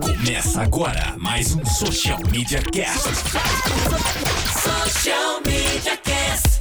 [0.00, 3.08] Começa agora mais um Social Media Cast.
[4.60, 6.51] Social Media Cast.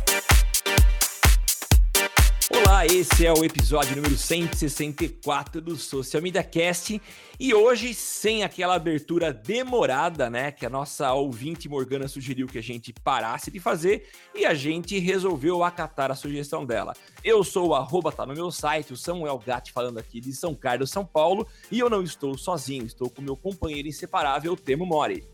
[2.71, 7.01] Olá, esse é o episódio número 164 do Social Media Cast
[7.37, 12.63] e hoje sem aquela abertura demorada, né, que a nossa ouvinte Morgana sugeriu que a
[12.63, 16.93] gente parasse de fazer e a gente resolveu acatar a sugestão dela.
[17.21, 20.55] Eu sou o arroba, tá no meu site, o Samuel Gatti falando aqui de São
[20.55, 25.25] Carlos, São Paulo e eu não estou sozinho, estou com meu companheiro inseparável, Temo Mori.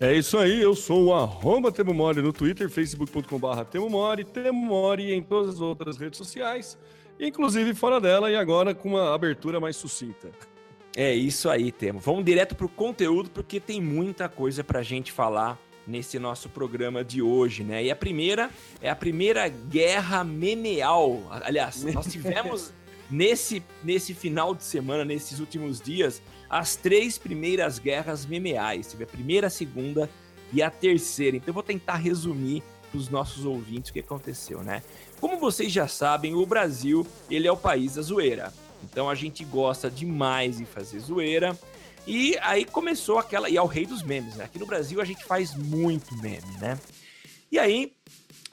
[0.00, 4.66] É isso aí, eu sou o arroba Temo Mori no Twitter, facebook.com.br Temo Mori, Temo
[4.66, 6.76] Mori em todas as outras redes sociais,
[7.18, 10.30] inclusive fora dela e agora com uma abertura mais sucinta.
[10.96, 12.00] É isso aí, Temo.
[12.00, 17.22] Vamos direto pro conteúdo porque tem muita coisa pra gente falar nesse nosso programa de
[17.22, 17.84] hoje, né?
[17.84, 18.50] E a primeira
[18.80, 21.22] é a primeira guerra memeal.
[21.30, 22.72] Aliás, nós tivemos
[23.14, 28.88] nesse, nesse final de semana, nesses últimos dias, as três primeiras guerras memeais.
[28.88, 30.10] Teve a primeira, a segunda
[30.52, 31.36] e a terceira.
[31.36, 34.82] Então eu vou tentar resumir para os nossos ouvintes o que aconteceu, né?
[35.20, 38.52] Como vocês já sabem, o Brasil ele é o país da zoeira.
[38.82, 41.56] Então a gente gosta demais de fazer zoeira.
[42.06, 43.48] E aí começou aquela.
[43.48, 44.44] E é o rei dos memes, né?
[44.44, 46.78] Aqui no Brasil a gente faz muito meme, né?
[47.50, 47.92] E aí,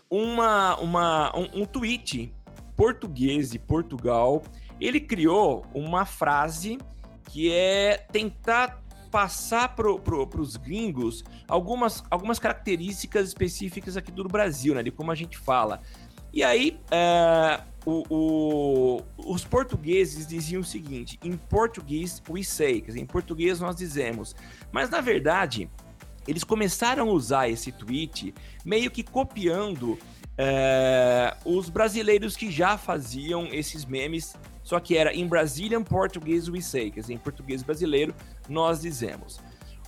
[0.09, 2.31] uma, uma, um, um tweet
[2.75, 4.43] português de Portugal,
[4.79, 6.77] ele criou uma frase
[7.29, 14.73] que é tentar passar para pro, os gringos algumas, algumas características específicas aqui do Brasil,
[14.73, 14.81] né?
[14.81, 15.81] De como a gente fala.
[16.33, 22.87] E aí, é, o, o, os portugueses diziam o seguinte: em português we say, quer
[22.87, 24.35] dizer, em português nós dizemos.
[24.71, 25.69] Mas na verdade,
[26.27, 28.33] eles começaram a usar esse tweet
[28.63, 29.99] meio que copiando
[30.43, 36.61] é, os brasileiros que já faziam esses memes só que era em Brazilian Portuguese we
[36.61, 38.13] say, quer dizer, em português brasileiro,
[38.47, 39.39] nós dizemos.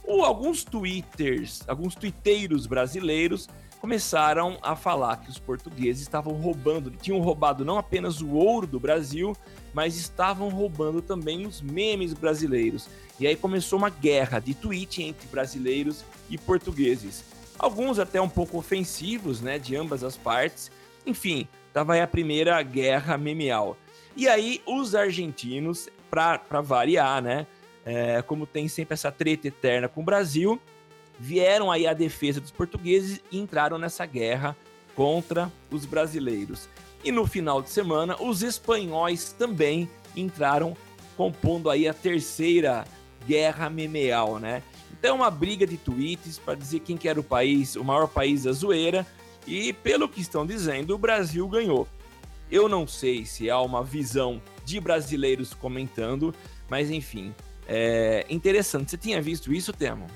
[0.03, 3.47] Ou alguns twitters, alguns twitteiros brasileiros
[3.79, 8.79] começaram a falar que os portugueses estavam roubando, tinham roubado não apenas o ouro do
[8.79, 9.35] Brasil,
[9.73, 12.89] mas estavam roubando também os memes brasileiros.
[13.19, 17.23] E aí começou uma guerra de tweet entre brasileiros e portugueses.
[17.57, 20.71] Alguns até um pouco ofensivos, né, de ambas as partes.
[21.05, 23.77] Enfim, tava aí a primeira guerra memeal.
[24.15, 27.47] E aí, os argentinos, para variar, né?
[27.85, 30.61] É, como tem sempre essa treta eterna com o Brasil,
[31.19, 34.55] vieram aí à defesa dos portugueses e entraram nessa guerra
[34.95, 36.69] contra os brasileiros.
[37.03, 40.77] E no final de semana, os espanhóis também entraram
[41.17, 42.85] compondo aí a terceira
[43.27, 44.63] guerra memeal, né?
[45.03, 48.43] Então, uma briga de tweets para dizer quem que era o país, o maior país
[48.43, 49.05] da zoeira.
[49.45, 51.85] E pelo que estão dizendo, o Brasil ganhou.
[52.49, 56.33] Eu não sei se há uma visão de brasileiros comentando,
[56.69, 57.35] mas enfim,
[57.67, 58.91] é interessante.
[58.91, 60.07] Você tinha visto isso, Temo?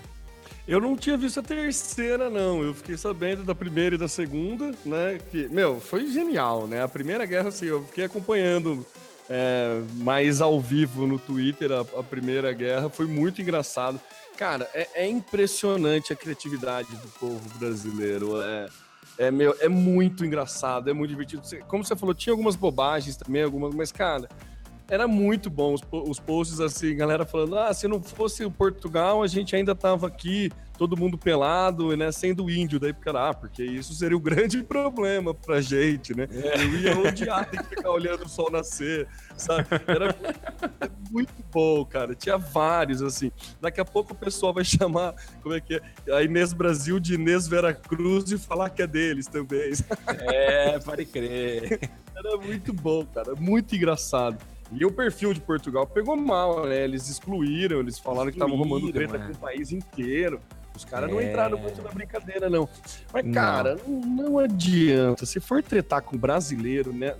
[0.65, 2.63] Eu não tinha visto a terceira, não.
[2.63, 5.19] Eu fiquei sabendo da primeira e da segunda, né?
[5.29, 6.81] Que, meu, foi genial, né?
[6.81, 8.87] A primeira guerra, assim, eu fiquei acompanhando
[9.29, 13.99] é, mais ao vivo no Twitter a, a, primeira guerra, foi muito engraçado.
[14.37, 18.41] Cara, é, é impressionante a criatividade do povo brasileiro.
[18.41, 18.67] É
[19.17, 21.41] é, meu, é muito engraçado, é muito divertido.
[21.67, 24.29] Como você falou, tinha algumas bobagens também, algumas, mas, cara,
[24.87, 29.23] era muito bom os, os posts assim, galera falando: ah, se não fosse o Portugal,
[29.23, 32.79] a gente ainda tava aqui todo mundo pelado, né, sendo índio.
[32.79, 36.27] Daí, cara, ah, porque isso seria o grande problema pra gente, né?
[36.31, 36.63] É.
[36.63, 39.67] Eu ia odiar ter que ficar olhando o sol nascer, sabe?
[39.87, 40.15] Era
[41.11, 42.13] muito bom, cara.
[42.13, 43.31] Tinha vários, assim.
[43.59, 46.13] Daqui a pouco o pessoal vai chamar, como é que é?
[46.13, 49.73] A Inês Brasil de Inês Vera Cruz e falar que é deles também.
[50.07, 51.89] É, pode crer.
[52.15, 53.35] Era muito bom, cara.
[53.35, 54.37] Muito engraçado.
[54.71, 56.83] E o perfil de Portugal pegou mal, né?
[56.83, 60.41] Eles excluíram, eles falaram que estavam roubando treta com o país inteiro.
[60.77, 61.13] Os caras é...
[61.13, 62.69] não entraram muito na brincadeira, não.
[63.11, 63.33] Mas, não.
[63.33, 65.25] cara, não, não adianta.
[65.25, 67.15] Se for tretar com brasileiro, né?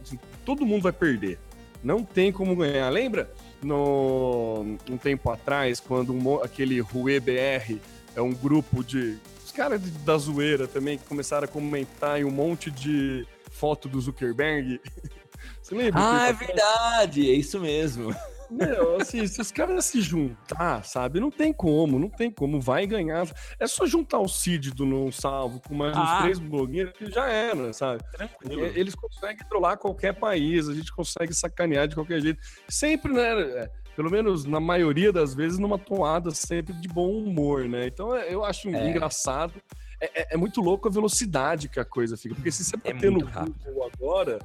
[0.46, 1.40] Todo mundo vai perder.
[1.84, 2.90] Não tem como ganhar.
[2.90, 3.32] Lembra?
[3.62, 7.80] No, um tempo atrás, quando um, aquele Rue BR
[8.16, 9.18] é um grupo de.
[9.44, 14.00] Os caras da zoeira também que começaram a comentar em um monte de foto do
[14.00, 14.80] Zuckerberg.
[15.62, 16.00] Você lembra?
[16.00, 18.16] Ah, é verdade, é isso mesmo.
[18.50, 21.20] Meu, assim, se os caras se juntar, sabe?
[21.20, 22.62] Não tem como, não tem como.
[22.62, 23.28] Vai ganhar.
[23.60, 26.02] É só juntar o Cid do Não Salvo com mais ah.
[26.02, 28.04] uns três blogueiros que já era, sabe?
[28.12, 28.66] Tranquilo.
[28.66, 32.40] Eles conseguem trollar qualquer país, a gente consegue sacanear de qualquer jeito.
[32.70, 33.42] Sempre, né?
[33.42, 37.88] É, pelo menos na maioria das vezes, numa toada sempre de bom humor, né?
[37.88, 38.90] Então é, eu acho é.
[38.90, 39.54] engraçado.
[40.00, 42.36] É, é, é, muito louco a velocidade que a coisa fica.
[42.36, 44.40] Porque se você é bater no Google agora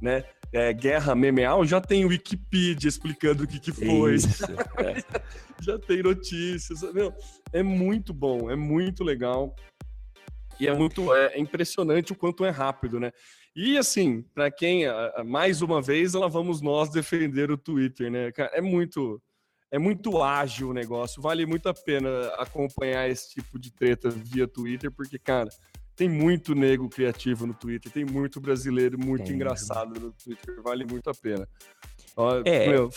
[0.00, 0.24] né?
[0.52, 4.14] É, guerra memeal, já tem o Wikipedia explicando o que, que foi.
[4.14, 5.20] Isso, é.
[5.60, 6.82] já tem notícias.
[6.92, 7.12] Meu,
[7.52, 9.54] é muito bom, é muito legal.
[10.58, 13.12] E é muito é, impressionante o quanto é rápido, né?
[13.54, 14.84] E assim, para quem,
[15.24, 18.30] mais uma vez, lá vamos nós defender o Twitter, né?
[18.52, 19.20] É muito,
[19.70, 24.46] é muito ágil o negócio, vale muito a pena acompanhar esse tipo de treta via
[24.46, 25.48] Twitter, porque, cara,
[25.96, 30.84] tem muito nego criativo no Twitter, tem muito brasileiro muito tem, engraçado no Twitter, vale
[30.84, 31.48] muito a pena.
[32.14, 32.68] Ó, é.
[32.68, 32.90] Meu,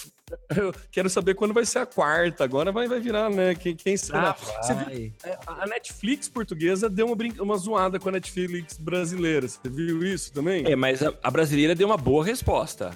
[0.55, 2.43] eu quero saber quando vai ser a quarta.
[2.43, 3.53] Agora vai, vai virar, né?
[3.53, 4.33] Quem, quem será?
[4.63, 7.33] Ah, viu, é, a Netflix portuguesa deu uma, brin...
[7.39, 9.45] uma zoada com a Netflix brasileira.
[9.45, 10.65] Você viu isso também?
[10.65, 12.91] É, mas a, a brasileira deu uma boa resposta.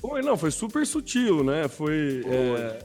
[0.00, 1.68] Foi, não, foi super sutil, né?
[1.68, 2.22] Foi.
[2.22, 2.34] foi.
[2.34, 2.78] É...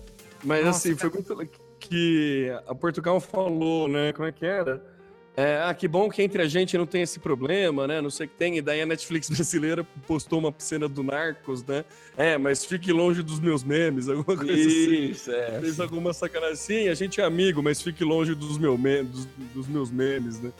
[0.43, 1.63] Mas Nossa, assim, foi muito.
[1.79, 4.13] Que a Portugal falou, né?
[4.13, 4.92] Como é que era?
[5.35, 7.99] É, ah, que bom que entre a gente não tem esse problema, né?
[7.99, 8.57] Não sei o que tem.
[8.57, 11.83] E daí a Netflix brasileira postou uma cena do Narcos, né?
[12.15, 15.03] É, mas fique longe dos meus memes, alguma coisa assim.
[15.05, 15.39] Isso, assim.
[15.39, 15.59] É.
[15.59, 16.55] Fez alguma sacanagem.
[16.55, 20.39] Sim, a gente é amigo, mas fique longe dos, meu me dos, dos meus memes,
[20.39, 20.51] né?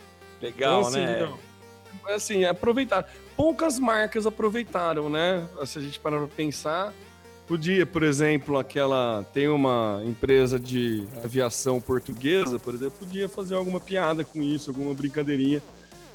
[0.42, 1.20] Legal, então, assim, né?
[1.20, 3.08] Não, assim, aproveitar.
[3.38, 5.48] Poucas marcas aproveitaram, né?
[5.66, 6.94] Se a gente parar pra pensar
[7.48, 9.26] Podia, por exemplo, aquela.
[9.34, 14.94] Tem uma empresa de aviação portuguesa, por exemplo, podia fazer alguma piada com isso, alguma
[14.94, 15.62] brincadeirinha.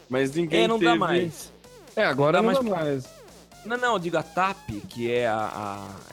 [0.09, 0.65] Mas ninguém.
[0.65, 0.91] É, não teve...
[0.91, 1.53] dá mais.
[1.95, 2.79] É, agora não, dá, não mais...
[2.79, 3.19] dá mais.
[3.65, 5.37] Não, não, eu digo a TAP, que é a,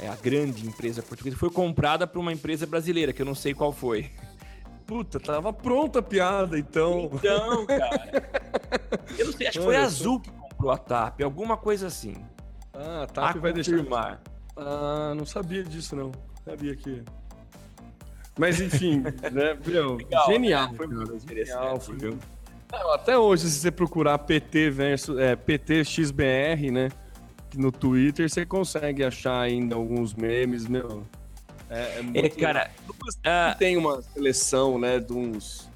[0.01, 3.35] a, é a grande empresa portuguesa, foi comprada por uma empresa brasileira, que eu não
[3.35, 4.11] sei qual foi.
[4.85, 7.09] Puta, tava pronta a piada, então.
[7.13, 8.29] Então, cara.
[9.18, 12.15] eu não sei, acho que foi a Azul que comprou a TAP, alguma coisa assim.
[12.73, 14.19] Ah, a TAP a vai confirmar.
[14.19, 14.34] deixar.
[14.56, 16.12] Ah, não sabia disso, não.
[16.44, 17.04] Sabia que.
[18.38, 19.00] Mas enfim,
[19.31, 19.57] né?
[19.66, 20.72] Meu, Legal, genial.
[20.72, 20.78] Né?
[20.78, 21.80] Foi cara, genial.
[21.80, 22.19] Foi, viu?
[22.72, 26.90] Não, até hoje, se você procurar PT versus é, PT XBR, né?
[27.56, 31.06] No Twitter, você consegue achar ainda alguns memes, meu.
[31.69, 32.25] É, é, é muito...
[32.25, 32.72] é cara.
[32.90, 33.57] Uh...
[33.57, 35.00] Tem uma seleção, né?
[35.00, 35.69] De uns.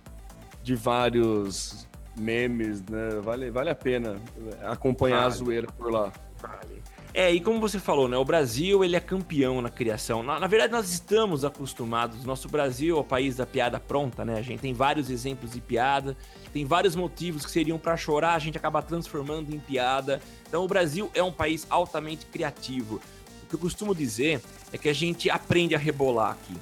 [0.62, 1.88] De vários
[2.18, 3.20] memes, né?
[3.24, 4.18] Vale, vale a pena
[4.64, 5.28] acompanhar vale.
[5.28, 6.12] a zoeira por lá.
[6.42, 6.82] Vale.
[7.14, 8.18] É, e como você falou, né?
[8.18, 10.22] O Brasil ele é campeão na criação.
[10.22, 12.24] Na, na, verdade, nós estamos acostumados.
[12.24, 14.38] Nosso Brasil é o país da piada pronta, né?
[14.38, 16.16] A gente tem vários exemplos de piada,
[16.54, 20.22] tem vários motivos que seriam para chorar, a gente acaba transformando em piada.
[20.48, 23.02] Então, o Brasil é um país altamente criativo.
[23.44, 24.42] O que eu costumo dizer
[24.72, 26.56] é que a gente aprende a rebolar aqui.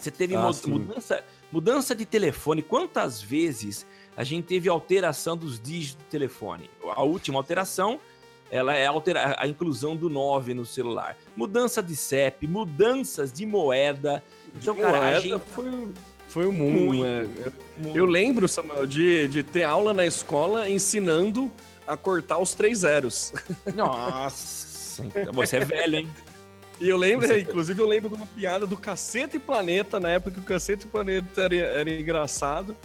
[0.00, 2.60] Você teve ah, mudança, mudança de telefone.
[2.60, 3.86] Quantas vezes
[4.16, 6.68] a gente teve alteração dos dígitos do telefone?
[6.94, 8.00] A última alteração
[8.50, 11.16] ela é altera a inclusão do 9 no celular.
[11.36, 14.22] Mudança de CEP, mudanças de moeda.
[14.54, 15.40] Então, de cara, moeda a gente...
[15.50, 15.88] foi,
[16.28, 17.28] foi o mundo, muito, né?
[17.84, 21.50] Eu, eu, lembro, Samuel, de, de ter aula na escola ensinando
[21.86, 23.32] a cortar os três zeros.
[23.74, 26.10] Nossa, então você é velho, hein?
[26.78, 27.40] E eu lembro, você...
[27.40, 31.40] inclusive, eu lembro de uma piada do Cacete Planeta, na época que o Cacete Planeta
[31.40, 32.76] era, era engraçado,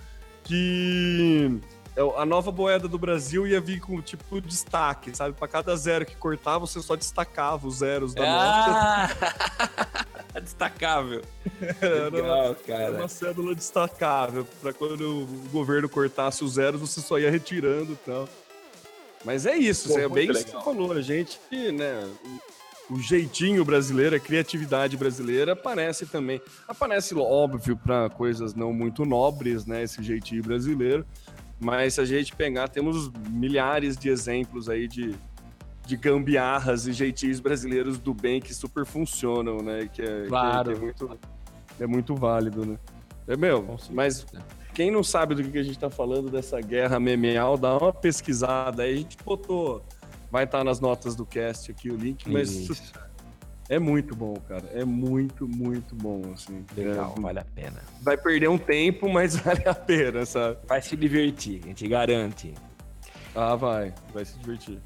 [0.46, 1.71] que é,
[2.18, 5.36] a nova moeda do Brasil ia vir com tipo destaque, sabe?
[5.36, 9.08] Para cada zero que cortava, você só destacava os zeros da ah!
[9.10, 10.02] nota.
[10.40, 11.22] Destacável.
[11.82, 12.84] Era, Legal, cara.
[12.84, 14.48] Era uma cédula destacável.
[14.62, 18.30] Para quando o governo cortasse os zeros, você só ia retirando e tal.
[19.26, 20.36] Mas é isso, Pô, é bem legal.
[20.36, 20.94] isso que você falou.
[20.94, 21.40] A gente,
[21.74, 22.10] né?
[22.90, 26.42] O jeitinho brasileiro, a criatividade brasileira aparece também.
[26.68, 29.84] Aparece, óbvio, para coisas não muito nobres, né?
[29.84, 31.06] Esse jeitinho brasileiro.
[31.62, 35.14] Mas se a gente pegar, temos milhares de exemplos aí de,
[35.86, 39.88] de gambiarras e jeitinhos brasileiros do bem que super funcionam, né?
[39.94, 40.72] Que é, claro.
[40.72, 41.20] que, que é, muito,
[41.82, 42.80] é muito válido, né?
[43.28, 44.26] É meu, mas
[44.74, 48.82] quem não sabe do que a gente tá falando dessa guerra memeal, dá uma pesquisada
[48.82, 48.94] aí.
[48.96, 49.86] A gente botou,
[50.32, 52.94] vai estar tá nas notas do cast aqui o link, mas Isso.
[53.72, 54.70] É muito bom, cara.
[54.74, 56.66] É muito, muito bom, assim.
[56.76, 57.82] Legal, é, vale a pena.
[58.02, 60.58] Vai perder um tempo, mas vale a pena, sabe?
[60.68, 62.54] Vai se divertir, a gente garante.
[63.34, 63.94] Ah, vai.
[64.14, 64.78] Vai se divertir.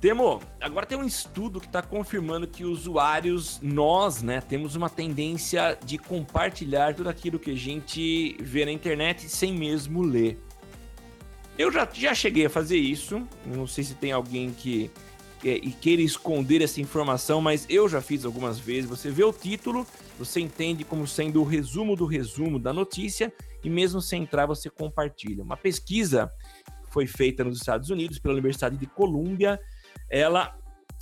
[0.00, 5.76] Temo, agora tem um estudo que está confirmando que usuários, nós, né, temos uma tendência
[5.84, 10.38] de compartilhar tudo aquilo que a gente vê na internet sem mesmo ler.
[11.58, 14.92] Eu já, já cheguei a fazer isso, não sei se tem alguém que
[15.44, 18.88] e queira esconder essa informação, mas eu já fiz algumas vezes.
[18.88, 19.86] Você vê o título,
[20.18, 24.70] você entende como sendo o resumo do resumo da notícia e mesmo sem entrar você
[24.70, 25.42] compartilha.
[25.42, 26.30] Uma pesquisa
[26.90, 29.60] foi feita nos Estados Unidos pela Universidade de Colômbia,
[30.08, 30.56] ela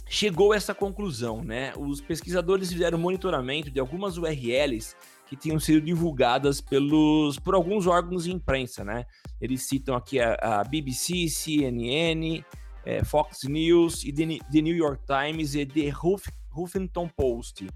[0.08, 1.72] chegou a essa conclusão, né?
[1.76, 8.24] Os pesquisadores fizeram monitoramento de algumas URLs que tinham sido divulgadas pelos por alguns órgãos
[8.24, 9.04] de imprensa, né?
[9.40, 12.44] Eles citam aqui a, a BBC, CNN,
[12.84, 17.66] é, Fox News e The, New York Times e The Huff, Huffington Post.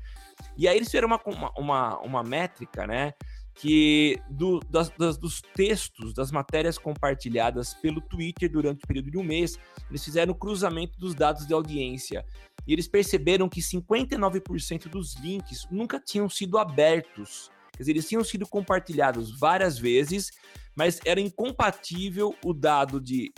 [0.56, 1.20] E aí eles fizeram uma,
[1.56, 3.12] uma, uma métrica, né?
[3.54, 9.18] Que do, das, das, dos textos, das matérias compartilhadas pelo Twitter durante o período de
[9.18, 9.58] um mês,
[9.90, 12.24] eles fizeram o cruzamento dos dados de audiência.
[12.66, 17.50] E eles perceberam que 59% dos links nunca tinham sido abertos.
[17.72, 20.30] Quer dizer, eles tinham sido compartilhados várias vezes,
[20.76, 23.32] mas era incompatível o dado de,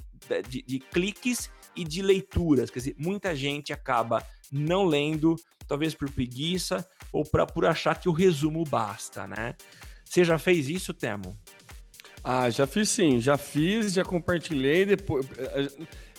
[0.49, 2.71] de, de cliques e de leituras.
[2.71, 5.37] Quer dizer, muita gente acaba não lendo,
[5.67, 9.55] talvez por preguiça ou pra, por achar que o resumo basta, né?
[10.05, 11.37] Você já fez isso, Temo?
[12.23, 15.27] Ah, já fiz sim, já fiz, já compartilhei depois.
[15.39, 15.69] Eh,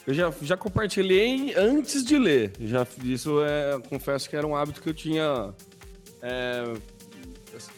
[0.08, 2.53] eu já, já compartilhei antes de ler.
[2.60, 5.53] Já isso é, confesso que era um hábito que eu tinha.
[6.22, 6.63] É,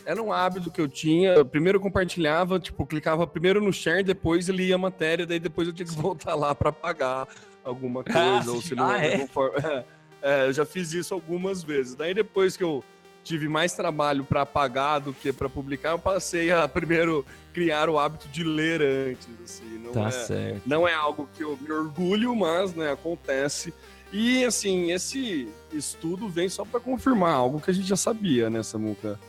[0.05, 1.43] era um hábito que eu tinha.
[1.45, 5.67] Primeiro eu compartilhava, tipo, clicava primeiro no share, depois ele ia a matéria, daí depois
[5.67, 7.27] eu tinha que voltar lá para pagar
[7.63, 9.15] alguma ah, coisa, ah, ou se não, ah, é?
[9.23, 9.85] é?
[10.21, 11.95] É, eu já fiz isso algumas vezes.
[11.95, 12.83] Daí depois que eu
[13.23, 17.97] tive mais trabalho para pagar do que para publicar, eu passei a primeiro criar o
[17.97, 19.27] hábito de ler antes.
[19.43, 19.79] Assim.
[19.83, 20.61] Não, tá é, certo.
[20.65, 23.73] não é algo que eu me orgulho, mas né, acontece.
[24.11, 28.61] E assim, esse estudo vem só para confirmar algo que a gente já sabia, né,
[28.61, 29.19] Samuca?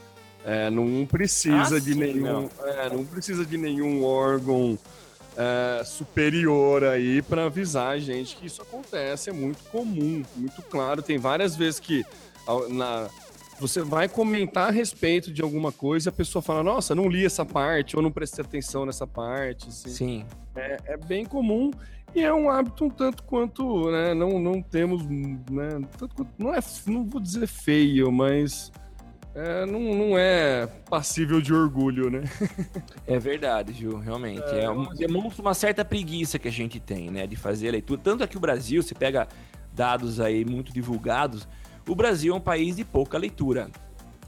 [0.45, 2.51] É, não precisa ah, de sim, nenhum, não.
[2.65, 4.79] É, não precisa de nenhum órgão
[5.37, 11.03] é, superior aí para avisar a gente que isso acontece, é muito comum, muito claro.
[11.03, 12.05] Tem várias vezes que
[12.69, 13.09] na,
[13.59, 17.25] você vai comentar a respeito de alguma coisa e a pessoa fala, nossa, não li
[17.25, 19.69] essa parte, ou não prestei atenção nessa parte.
[19.69, 19.89] Assim.
[19.91, 20.27] Sim.
[20.55, 21.71] É, é, bem comum
[22.15, 26.61] e é um hábito um tanto quanto, né, não, não temos, né, tanto, não é,
[26.87, 28.71] não vou dizer feio, mas
[29.35, 32.23] é, não, não é passível de orgulho, né?
[33.07, 34.45] é verdade, Gil, realmente.
[34.45, 38.01] É, é demonstra uma certa preguiça que a gente tem, né, de fazer a leitura.
[38.03, 39.27] Tanto aqui o Brasil, você pega
[39.73, 41.49] dados aí muito divulgados,
[41.89, 43.69] o Brasil é um país de pouca leitura.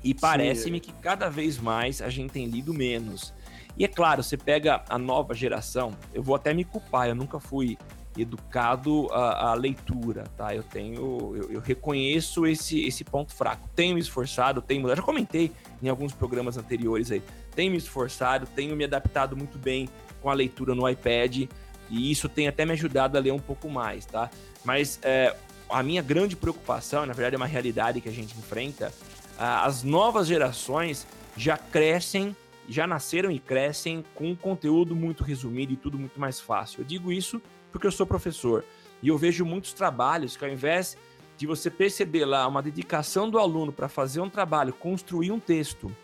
[0.03, 3.33] E parece-me que cada vez mais a gente tem lido menos.
[3.79, 7.39] E é claro, você pega a nova geração, eu vou até me culpar, eu nunca
[7.39, 7.77] fui
[8.19, 10.55] educado à leitura, tá?
[10.55, 13.69] Eu tenho, eu, eu, reconheço esse, esse ponto fraco.
[13.75, 14.97] Tenho me esforçado, tenho mudado.
[14.97, 17.23] Já comentei em alguns programas anteriores aí.
[17.55, 19.89] Tenho me esforçado, tenho me adaptado muito bem
[20.23, 21.49] com a leitura no iPad
[21.91, 24.31] e isso tem até me ajudado a ler um pouco mais, tá?
[24.65, 25.35] Mas é,
[25.69, 28.93] a minha grande preocupação, na verdade é uma realidade que a gente enfrenta,
[29.39, 31.07] as novas gerações
[31.37, 32.35] já crescem,
[32.69, 36.81] já nasceram e crescem com conteúdo muito resumido e tudo muito mais fácil.
[36.81, 37.41] Eu digo isso
[37.77, 38.65] porque eu sou professor.
[39.03, 40.97] E eu vejo muitos trabalhos que ao invés
[41.37, 45.95] de você perceber lá uma dedicação do aluno para fazer um trabalho, construir um texto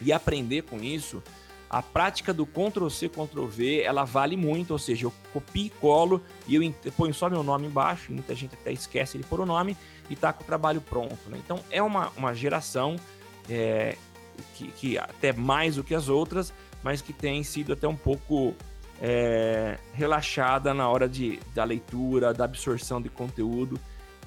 [0.00, 1.20] e aprender com isso,
[1.68, 5.70] a prática do Ctrl C, Ctrl V, ela vale muito, ou seja, eu copio e
[5.70, 9.46] colo e eu ponho só meu nome embaixo, muita gente até esquece de pôr o
[9.46, 9.76] nome
[10.08, 11.18] e tá com o trabalho pronto.
[11.28, 11.40] Né?
[11.44, 12.94] Então é uma, uma geração
[13.50, 13.96] é,
[14.54, 16.54] que, que até mais do que as outras,
[16.84, 18.54] mas que tem sido até um pouco
[19.00, 23.78] é, relaxada na hora de, da leitura, da absorção de conteúdo.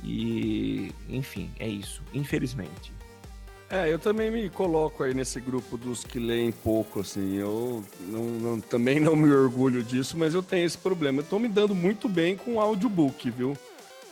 [0.03, 2.93] E, enfim, é isso, infelizmente.
[3.71, 7.35] É, eu também me coloco aí nesse grupo dos que leem pouco, assim.
[7.35, 11.19] Eu não, não, também não me orgulho disso, mas eu tenho esse problema.
[11.19, 13.55] Eu tô me dando muito bem com audiobook, viu?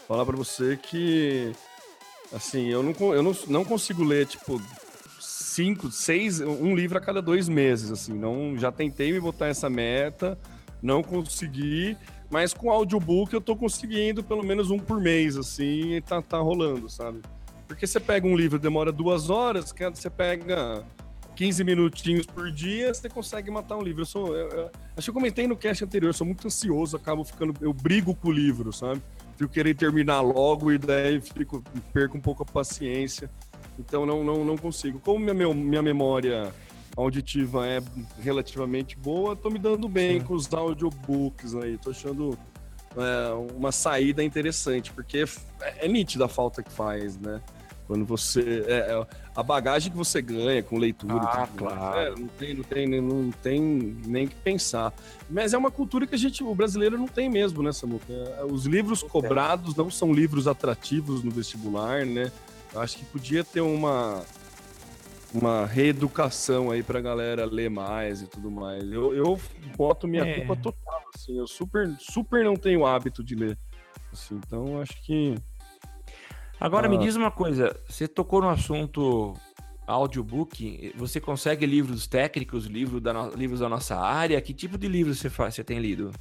[0.08, 1.52] Falar para você que,
[2.32, 4.62] assim, eu não, eu não, não consigo ler, tipo,
[5.58, 8.14] cinco, seis, um livro a cada dois meses, assim.
[8.14, 10.38] Não, já tentei me botar essa meta,
[10.84, 11.98] não consegui,
[12.30, 16.38] mas com audiobook eu tô conseguindo pelo menos um por mês, assim, e tá, tá
[16.38, 17.22] rolando, sabe?
[17.68, 20.86] Porque você pega um livro, demora duas horas, você pega
[21.36, 24.04] 15 minutinhos por dia, você consegue matar um livro.
[24.04, 24.36] Eu sou.
[24.36, 27.56] Eu, eu, acho que eu comentei no cast anterior, eu sou muito ansioso, acabo ficando.
[27.60, 29.02] Eu brigo com o livro, sabe?
[29.36, 33.30] Fico querendo terminar logo e daí fico, perco um pouco a paciência.
[33.80, 35.00] Então não, não, não consigo.
[35.00, 36.54] Como minha, minha memória
[36.96, 37.82] auditiva é
[38.20, 41.78] relativamente boa, tô me dando bem com os audiobooks aí.
[41.78, 42.38] Tô achando
[42.96, 45.24] é, uma saída interessante, porque
[45.62, 47.42] é, é nítida a falta que faz, né?
[47.86, 48.66] Quando você.
[48.68, 51.24] É, é, a bagagem que você ganha com leitura.
[51.24, 52.00] Ah, claro.
[52.00, 53.62] É, não, tem, não, tem, não tem
[54.06, 54.92] nem que pensar.
[55.30, 58.12] Mas é uma cultura que a gente, o brasileiro não tem mesmo, né, Samuca?
[58.12, 62.30] É, os livros cobrados não são livros atrativos no vestibular, né?
[62.74, 64.24] Eu acho que podia ter uma,
[65.34, 68.84] uma reeducação aí pra galera ler mais e tudo mais.
[68.92, 69.40] Eu, eu
[69.76, 70.40] boto minha é.
[70.40, 71.38] culpa total, assim.
[71.38, 73.58] Eu super, super não tenho hábito de ler.
[74.12, 75.36] Assim, então acho que.
[76.60, 76.90] Agora ah.
[76.90, 79.34] me diz uma coisa, você tocou no assunto
[79.86, 83.30] audiobook, você consegue livros técnicos, livro da no...
[83.36, 84.42] livros da nossa área?
[84.42, 86.12] Que tipo de livros você, faz, você tem lido?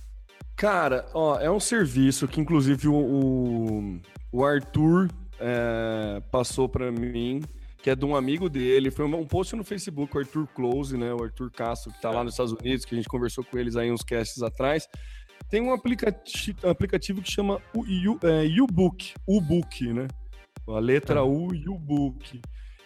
[0.55, 4.01] Cara, ó, é um serviço que inclusive o, o,
[4.33, 5.11] o Arthur
[5.41, 7.43] é, passou para mim,
[7.83, 8.91] que é de um amigo dele.
[8.91, 11.13] Foi um post no Facebook, o Arthur Close, né?
[11.13, 13.77] O Arthur Castro, que tá lá nos Estados Unidos, que a gente conversou com eles
[13.77, 14.89] aí uns casts atrás.
[15.49, 17.85] Tem um aplicativo, um aplicativo que chama o
[18.27, 20.09] é, U-Book, U-Book, né?
[20.67, 22.41] A letra U, U-Book.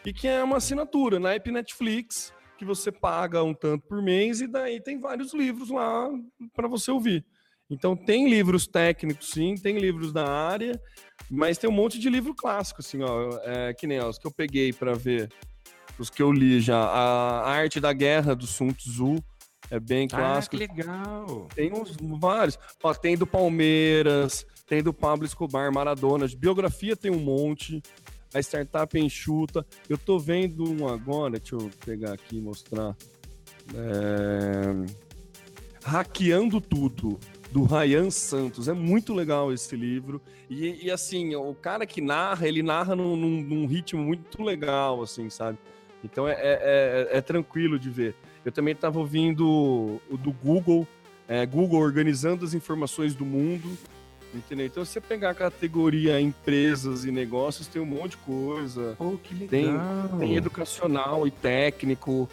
[0.05, 4.41] E que é uma assinatura na app Netflix, que você paga um tanto por mês
[4.41, 6.11] e daí tem vários livros lá
[6.55, 7.25] para você ouvir.
[7.71, 10.81] Então tem livros técnicos, sim, tem livros da área,
[11.31, 14.27] mas tem um monte de livro clássico, assim, ó, é, que nem ó, os que
[14.27, 15.31] eu peguei para ver,
[15.99, 16.79] os que eu li já.
[16.79, 19.23] A Arte da Guerra do Sun Tzu
[19.71, 20.57] é bem ah, clássico.
[20.57, 21.49] Ah, que legal.
[21.55, 22.59] Tem uns vários.
[22.83, 27.81] Ó, tem do Palmeiras, tem do Pablo Escobar, Maradona, de biografia tem um monte
[28.35, 29.67] a startup enxuta.
[29.89, 32.97] Eu tô vendo um agora, deixa eu pegar aqui e mostrar.
[33.75, 35.11] É...
[35.83, 37.19] Hackeando Tudo,
[37.51, 38.69] do Ryan Santos.
[38.69, 40.21] É muito legal esse livro.
[40.49, 45.03] E, e assim, o cara que narra, ele narra num, num, num ritmo muito legal,
[45.03, 45.59] assim, sabe?
[46.03, 48.15] Então é, é, é, é tranquilo de ver.
[48.45, 50.87] Eu também estava ouvindo o do Google,
[51.29, 53.77] é, Google organizando as informações do mundo.
[54.33, 54.65] Entendeu?
[54.65, 58.95] Então, se você pegar a categoria empresas e negócios, tem um monte de coisa.
[58.97, 59.49] Oh, que legal.
[59.49, 62.29] Tem, tem educacional e técnico.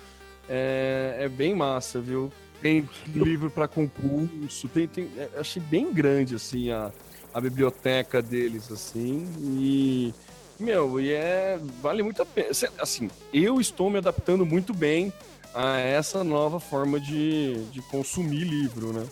[0.48, 2.32] É, é bem massa, viu?
[2.62, 4.68] Tem livro para concurso.
[4.68, 6.92] Tem, tem, é, achei bem grande, assim, a,
[7.34, 9.28] a biblioteca deles, assim.
[9.40, 10.14] E,
[10.60, 11.60] meu, e é.
[11.82, 12.50] Vale muito a pena.
[12.80, 15.14] Assim, eu estou me adaptando muito bem
[15.54, 19.06] a essa nova forma de, de consumir livro, né?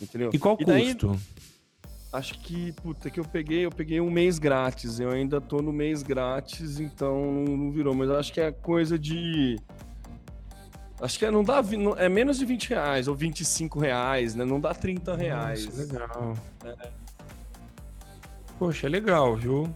[0.00, 0.30] Entendeu?
[0.32, 1.18] E qual o custo?
[2.10, 4.98] Acho que, puta, que eu peguei, eu peguei um mês grátis.
[4.98, 7.94] Eu ainda tô no mês grátis, então não virou.
[7.94, 9.56] Mas acho que é coisa de.
[11.00, 11.62] Acho que é, não dá.
[11.96, 14.44] É menos de 20 reais ou 25 reais, né?
[14.44, 15.66] Não dá 30 reais.
[15.66, 16.36] Nossa, legal.
[16.64, 16.88] É.
[18.58, 19.72] Poxa, é legal, viu?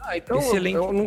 [0.00, 1.06] Ah, então Excelente eu, eu não,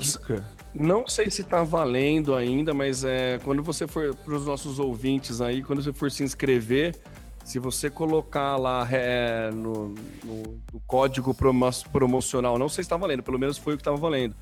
[0.73, 5.41] não sei se tá valendo ainda, mas é quando você for para os nossos ouvintes
[5.41, 6.95] aí, quando você for se inscrever,
[7.43, 9.89] se você colocar lá é, no,
[10.23, 13.97] no, no, código promocional, não sei se está valendo, pelo menos foi o que estava
[13.97, 14.35] valendo.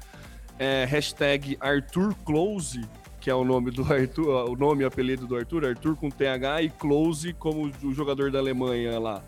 [0.59, 2.81] É, hashtag Arthur Close,
[3.27, 6.61] que é o nome do Arthur, o nome e apelido do Arthur, Arthur com TH
[6.61, 9.21] e Close como o jogador da Alemanha lá.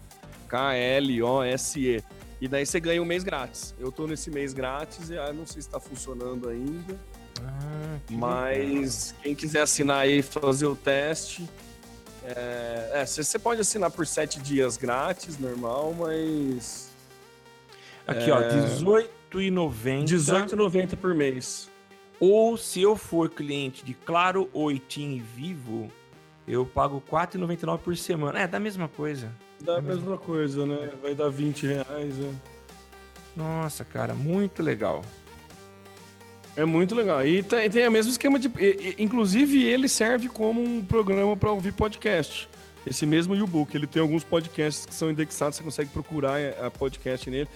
[0.48, 2.02] K-L-O-S-E.
[2.40, 3.76] E daí você ganha um mês grátis.
[3.78, 6.98] Eu tô nesse mês grátis e ah, não sei se está funcionando ainda.
[7.42, 9.24] Ah, mas legal.
[9.24, 11.50] quem quiser assinar aí e fazer o teste,
[12.24, 16.90] é, é, você pode assinar por sete dias grátis, normal, mas.
[18.08, 18.34] Aqui, é...
[18.34, 20.10] ó, R$18,90.
[20.10, 21.70] R$18,90 por mês.
[22.20, 25.90] Ou se eu for cliente de Claro, Oitim e Vivo,
[26.48, 28.40] eu pago R$4,99 por semana.
[28.40, 29.32] É, dá a mesma coisa.
[29.62, 30.92] Dá a mesma coisa, né?
[31.02, 32.34] Vai dar 20 reais, né?
[33.36, 35.02] Nossa, cara, muito legal.
[36.56, 37.26] É muito legal.
[37.26, 38.52] E tem, tem o mesmo esquema de.
[38.98, 42.50] Inclusive, ele serve como um programa para ouvir podcast.
[42.86, 43.76] Esse mesmo U-Book.
[43.76, 47.48] Ele tem alguns podcasts que são indexados, você consegue procurar é, a podcast nele.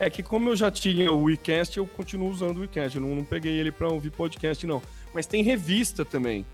[0.00, 2.96] É que, como eu já tinha o WeCast, eu continuo usando o WeCast.
[2.96, 4.80] Eu não, não peguei ele para ouvir podcast, não.
[5.12, 6.46] Mas tem revista também.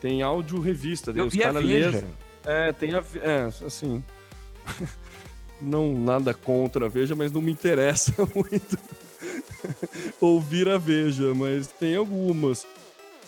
[0.00, 1.12] Tem áudio revista.
[1.14, 2.04] Eu vi a Veja.
[2.44, 3.04] É, tem a.
[3.22, 4.02] É, assim.
[5.60, 8.78] não nada contra a Veja, mas não me interessa muito.
[10.20, 12.66] ouvir a Veja, mas tem algumas.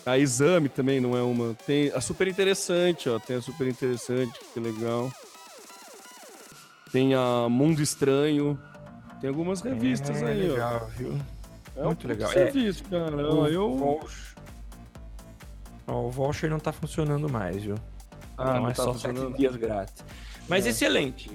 [0.05, 1.55] A Exame também não é uma.
[1.65, 3.19] Tem a super interessante, ó.
[3.19, 5.09] Tem a super interessante, que legal.
[6.91, 8.59] Tem a Mundo Estranho.
[9.23, 10.85] Tem algumas revistas é, aí, legal, ó.
[10.97, 11.17] Viu?
[11.77, 12.29] É Muito um legal.
[12.29, 13.15] Serviço, é, cara.
[13.15, 13.73] O, eu...
[13.73, 14.35] Voucher...
[15.87, 17.75] o voucher não tá funcionando mais, viu?
[18.37, 20.03] Ah, não, é tá só sete dias grátis.
[20.49, 20.71] Mas é.
[20.71, 21.31] excelente.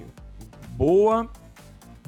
[0.73, 1.27] Boa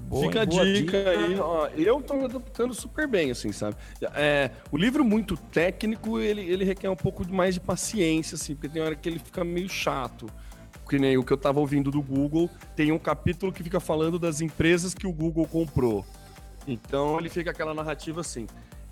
[0.02, 3.76] Boa, Fica a dica, dica, aí, ó, eu tô me adaptando super bem, assim, sabe?
[4.13, 8.70] É, o livro muito técnico, ele, ele requer um pouco mais de paciência, assim, porque
[8.70, 10.28] tem hora que ele fica meio chato.
[10.91, 14.19] Que nem o que eu tava ouvindo do Google, tem um capítulo que fica falando
[14.19, 16.06] das empresas que o Google comprou.
[16.67, 18.45] Então ele fica aquela narrativa assim.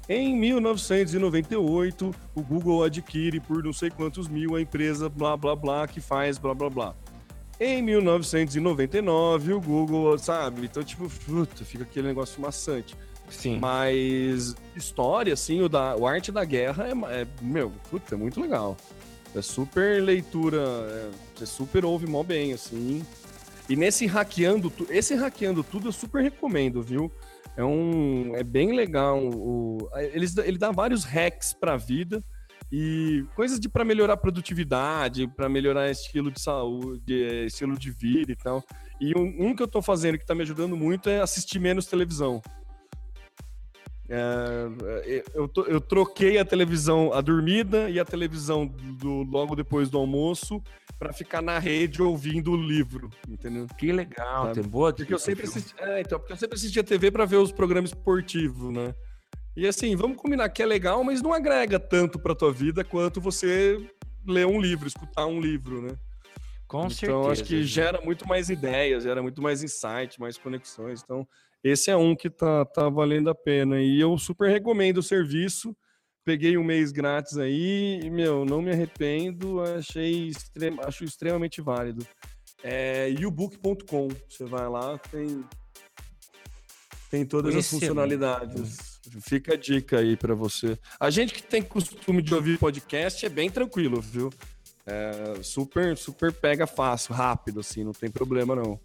[0.07, 5.85] Em 1998, o Google adquire por não sei quantos mil a empresa blá blá blá
[5.89, 6.95] que faz blá blá blá.
[7.59, 10.67] Em 1999, o Google, sabe?
[10.67, 12.95] Então, tipo, puta, fica aquele negócio maçante.
[13.29, 13.59] Sim.
[13.59, 18.39] Mas história, assim, o, da, o Arte da Guerra é, é meu, puta, é muito
[18.39, 18.77] legal.
[19.35, 23.05] É super leitura, é, você super ouve mó bem, assim.
[23.69, 27.11] E nesse hackeando, esse hackeando tudo eu super recomendo, viu?
[27.55, 29.19] É um, é bem legal.
[29.23, 29.89] O,
[30.43, 32.23] ele dá vários hacks pra vida
[32.71, 37.89] e coisas de para melhorar a produtividade, para melhorar estilo de saúde, eh, estilo de
[37.91, 38.63] vida e tal.
[39.01, 41.87] E um, um que eu tô fazendo que tá me ajudando muito é assistir menos
[41.87, 42.41] televisão.
[44.11, 49.99] É, eu, eu, troquei a televisão, a dormida e a televisão do, logo depois do
[49.99, 50.63] almoço
[50.97, 53.67] para ficar na rede ouvindo o livro, entendeu?
[53.77, 54.61] Que legal, Sabe?
[54.61, 57.37] tem boa Porque eu sempre assisti, é, então, porque eu sempre assistia TV para ver
[57.37, 58.95] os programas esportivos, né?
[59.55, 63.21] E assim, vamos combinar que é legal, mas não agrega tanto para tua vida quanto
[63.21, 63.77] você
[64.25, 65.95] ler um livro, escutar um livro, né?
[66.67, 67.11] Com então, certeza.
[67.11, 71.01] Então, acho que gera muito mais ideias, gera muito mais insight, mais conexões.
[71.03, 71.27] Então,
[71.63, 73.81] esse é um que tá, tá valendo a pena.
[73.81, 75.75] E eu super recomendo o serviço.
[76.23, 79.61] Peguei um mês grátis aí e, meu, não me arrependo.
[79.61, 82.05] Achei extrem, acho extremamente válido.
[82.63, 84.09] É ubook.com.
[84.29, 85.43] Você vai lá, tem,
[87.09, 88.99] tem todas as funcionalidades.
[89.21, 90.77] Fica a dica aí para você.
[90.99, 94.29] A gente que tem costume de ouvir podcast é bem tranquilo, viu?
[94.85, 98.79] É super, super pega fácil, rápido, assim, não tem problema não.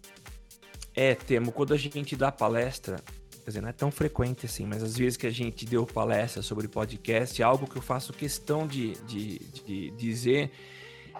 [0.95, 2.97] É, Temo, quando a gente dá palestra,
[3.43, 6.41] quer dizer, não é tão frequente assim, mas às vezes que a gente deu palestra
[6.41, 10.51] sobre podcast, algo que eu faço questão de, de, de dizer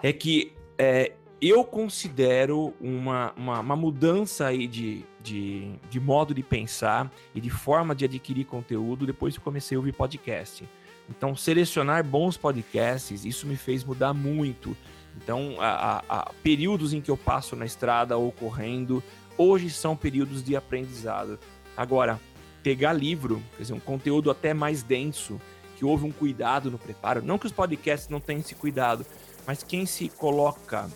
[0.02, 1.12] é que é,
[1.42, 7.50] eu considero uma, uma, uma, mudança aí de, de, de modo de pensar e de
[7.50, 10.68] forma de adquirir conteúdo depois que comecei a ouvir podcast.
[11.10, 14.76] Então, selecionar bons podcasts, isso me fez mudar muito.
[15.18, 19.04] Então, a, a, períodos em que eu passo na estrada ou correndo,
[19.38, 21.40] hoje são períodos de aprendizado.
[21.76, 22.20] Agora,
[22.62, 25.40] pegar livro, quer dizer, um conteúdo até mais denso,
[25.78, 29.06] que houve um cuidado no preparo, não que os podcasts não tenham esse cuidado,
[29.46, 30.92] mas quem se coloca uh,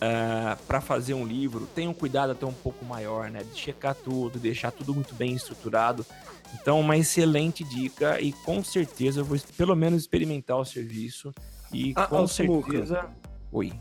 [0.00, 3.42] eh, para fazer um livro tem um cuidado até um pouco maior, né?
[3.42, 6.06] De checar tudo, deixar tudo muito bem estruturado.
[6.54, 11.34] Então, uma excelente dica e com certeza eu vou pelo menos experimentar o serviço
[11.72, 13.10] e ah, com certeza.
[13.54, 13.72] Oi.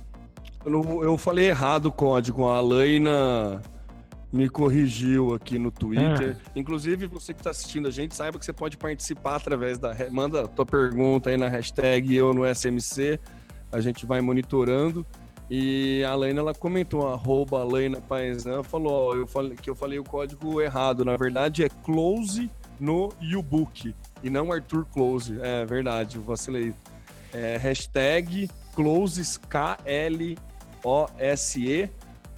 [0.63, 2.47] Eu, eu falei errado o código.
[2.47, 3.59] A Alaina
[4.31, 6.37] me corrigiu aqui no Twitter.
[6.39, 6.51] Ah.
[6.55, 9.95] Inclusive, você que está assistindo a gente, saiba que você pode participar através da.
[10.11, 13.19] Manda tua pergunta aí na hashtag eu no SMC.
[13.71, 15.03] A gente vai monitorando.
[15.49, 19.97] E a Laina, ela comentou, arroba Alaina Paesan, falou ó, eu falei, que eu falei
[19.97, 21.03] o código errado.
[21.03, 25.35] Na verdade, é close no YouBook e não Arthur Close.
[25.41, 26.73] É verdade, eu vacilei.
[27.33, 30.39] É, hashtag closes, K-L-O-S-E,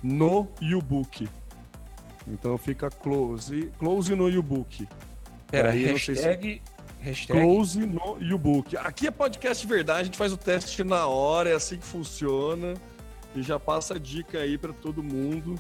[0.04, 1.28] no YouBook.
[2.28, 4.88] Então fica close, close no YouBook.
[5.50, 7.04] Pera, aí, hashtag, se...
[7.04, 7.40] hashtag...
[7.40, 8.78] Close no YouBook.
[8.78, 11.86] Aqui é podcast de verdade, a gente faz o teste na hora, é assim que
[11.86, 12.74] funciona.
[13.36, 15.60] E já passa a dica aí para todo mundo.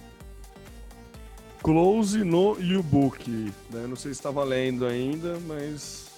[1.61, 3.51] Close no YouBook.
[3.71, 3.85] Né?
[3.87, 6.09] Não sei se está valendo ainda, mas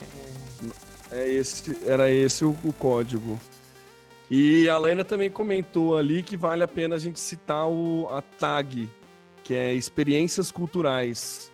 [1.11, 3.39] é esse, era esse o, o código.
[4.29, 8.21] E a Lena também comentou ali que vale a pena a gente citar o, a
[8.21, 8.89] tag
[9.47, 11.49] que é Experiências Culturais,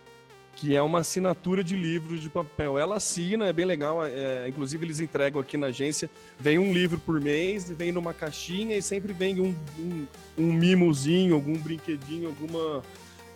[0.56, 2.80] que é uma assinatura de livros de papel.
[2.80, 6.10] Ela assina, é bem legal, é, inclusive eles entregam aqui na agência,
[6.40, 11.36] vem um livro por mês, vem numa caixinha e sempre vem um, um, um mimozinho,
[11.36, 12.82] algum brinquedinho, alguma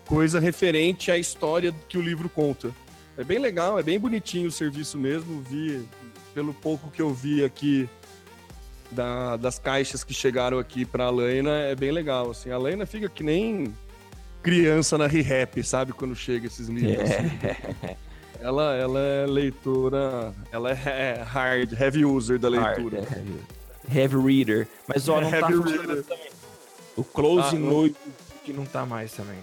[0.08, 2.71] coisa referente à história que o livro conta.
[3.15, 5.88] É bem legal, é bem bonitinho o serviço mesmo, vi,
[6.34, 7.88] pelo pouco que eu vi aqui
[8.91, 12.32] da, das caixas que chegaram aqui para a Laina, é bem legal.
[12.32, 13.73] Assim, a Laina fica que nem
[14.41, 15.93] criança na ReHap, sabe?
[15.93, 17.10] Quando chega esses livros.
[17.10, 17.97] É.
[18.39, 23.02] Ela, ela é leitora, ela é hard, heavy user da leitura.
[23.02, 23.28] Hard,
[23.89, 24.15] é heavy.
[24.15, 24.67] reader.
[24.88, 26.04] Mas ó, não tá heavy tá reader.
[26.04, 26.30] também.
[26.95, 27.89] O close ah, no
[28.43, 29.39] que não tá mais também.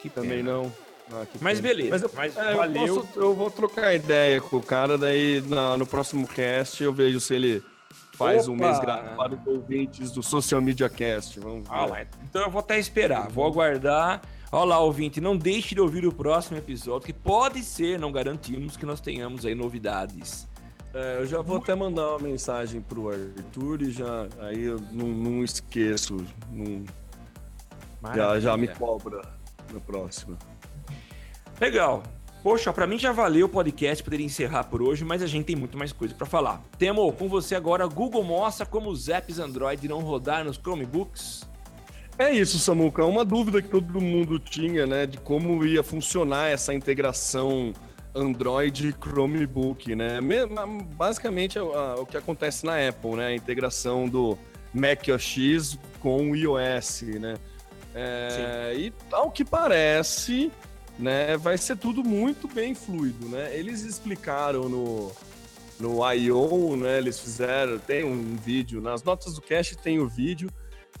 [0.00, 0.52] Que também pena.
[0.52, 0.72] não.
[1.12, 1.90] Ah, mas beleza.
[1.90, 2.86] Mas, eu, mas é, valeu.
[2.86, 6.92] Eu, posso, eu, vou trocar ideia com o cara, daí na, no próximo cast eu
[6.92, 7.62] vejo se ele
[8.18, 8.52] faz Opa.
[8.52, 11.38] um mês grátis para os ouvintes do Social Media Cast.
[11.38, 11.74] Vamos ver.
[11.74, 14.20] Ah, então eu vou até esperar, vou aguardar.
[14.50, 18.84] Olá, ouvinte, não deixe de ouvir o próximo episódio, que pode ser, não garantimos que
[18.84, 20.48] nós tenhamos aí novidades.
[20.92, 25.06] É, eu já vou até mandar uma mensagem pro Arthur e já aí eu não,
[25.06, 26.16] não esqueço,
[26.50, 26.82] não,
[28.14, 29.20] já, já me cobra
[29.70, 30.36] na próxima.
[31.60, 32.02] Legal.
[32.48, 35.54] Poxa, para mim já valeu o podcast, poderia encerrar por hoje, mas a gente tem
[35.54, 36.62] muito mais coisa para falar.
[36.78, 41.46] Temo, com você agora, Google mostra como os apps Android não rodar nos Chromebooks.
[42.18, 43.04] É isso, Samuca.
[43.04, 47.74] Uma dúvida que todo mundo tinha, né, de como ia funcionar essa integração
[48.14, 50.18] Android e Chromebook, né?
[50.96, 53.26] Basicamente é o que acontece na Apple, né?
[53.26, 54.38] A integração do
[54.72, 57.34] Mac OS com o iOS, né?
[57.94, 60.50] É, e ao que parece,
[60.98, 63.56] né, vai ser tudo muito bem fluido, né?
[63.56, 65.12] Eles explicaram no
[65.78, 66.98] no I.O., né?
[66.98, 70.50] Eles fizeram, tem um vídeo, nas notas do cast tem o vídeo,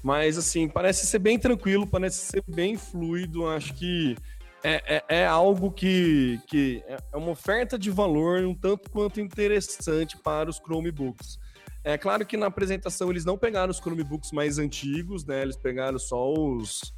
[0.02, 3.48] mas assim, parece ser bem tranquilo, parece ser bem fluido.
[3.48, 4.16] Acho que
[4.62, 10.16] é, é, é, algo que, que é uma oferta de valor um tanto quanto interessante
[10.16, 11.38] para os Chromebooks.
[11.84, 15.42] É claro que na apresentação eles não pegaram os Chromebooks mais antigos, né?
[15.42, 16.92] Eles pegaram só os,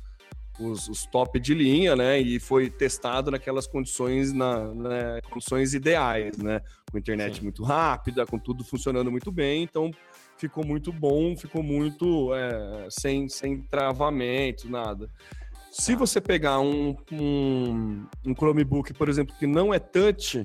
[0.60, 2.20] os, os top de linha, né?
[2.20, 5.20] E foi testado naquelas condições, na, né?
[5.30, 6.60] condições ideais, né?
[6.90, 7.44] Com internet Sim.
[7.44, 9.62] muito rápida, com tudo funcionando muito bem.
[9.62, 9.90] Então
[10.36, 15.08] ficou muito bom, ficou muito é, sem, sem travamento, nada.
[15.70, 20.44] Se você pegar um, um, um Chromebook, por exemplo, que não é touch,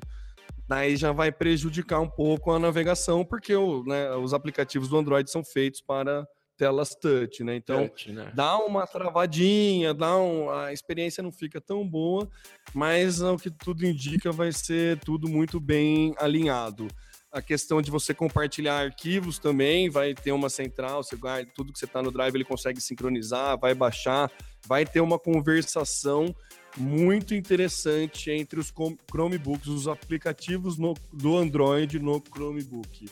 [0.68, 5.30] daí já vai prejudicar um pouco a navegação, porque o, né, os aplicativos do Android
[5.30, 7.56] são feitos para telas touch, né?
[7.56, 8.32] Então touch, né?
[8.34, 12.30] dá uma travadinha, dá um, a experiência não fica tão boa,
[12.74, 16.88] mas o que tudo indica vai ser tudo muito bem alinhado
[17.36, 21.78] a questão de você compartilhar arquivos também, vai ter uma central, você guarda, tudo que
[21.78, 24.32] você está no Drive ele consegue sincronizar, vai baixar,
[24.66, 26.34] vai ter uma conversação
[26.78, 28.72] muito interessante entre os
[29.12, 33.10] Chromebooks, os aplicativos no, do Android no Chromebook.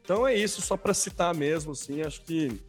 [0.00, 2.60] Então é isso, só para citar mesmo, assim, acho que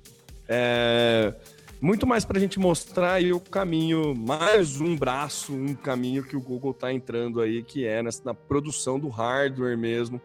[0.48, 1.34] é
[1.82, 6.36] muito mais para a gente mostrar aí o caminho, mais um braço, um caminho que
[6.36, 10.20] o Google está entrando aí, que é nessa, na produção do hardware mesmo,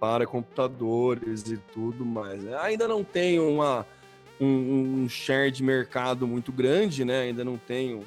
[0.00, 2.42] para computadores e tudo mais.
[2.42, 2.56] Né?
[2.60, 3.86] Ainda não tem uma,
[4.40, 7.22] um, um, share de mercado muito grande, né?
[7.22, 8.02] Ainda não tenho.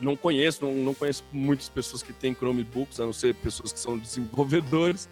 [0.00, 3.78] Não conheço, não, não conheço muitas pessoas que têm Chromebooks, a não ser pessoas que
[3.78, 5.08] são desenvolvedores.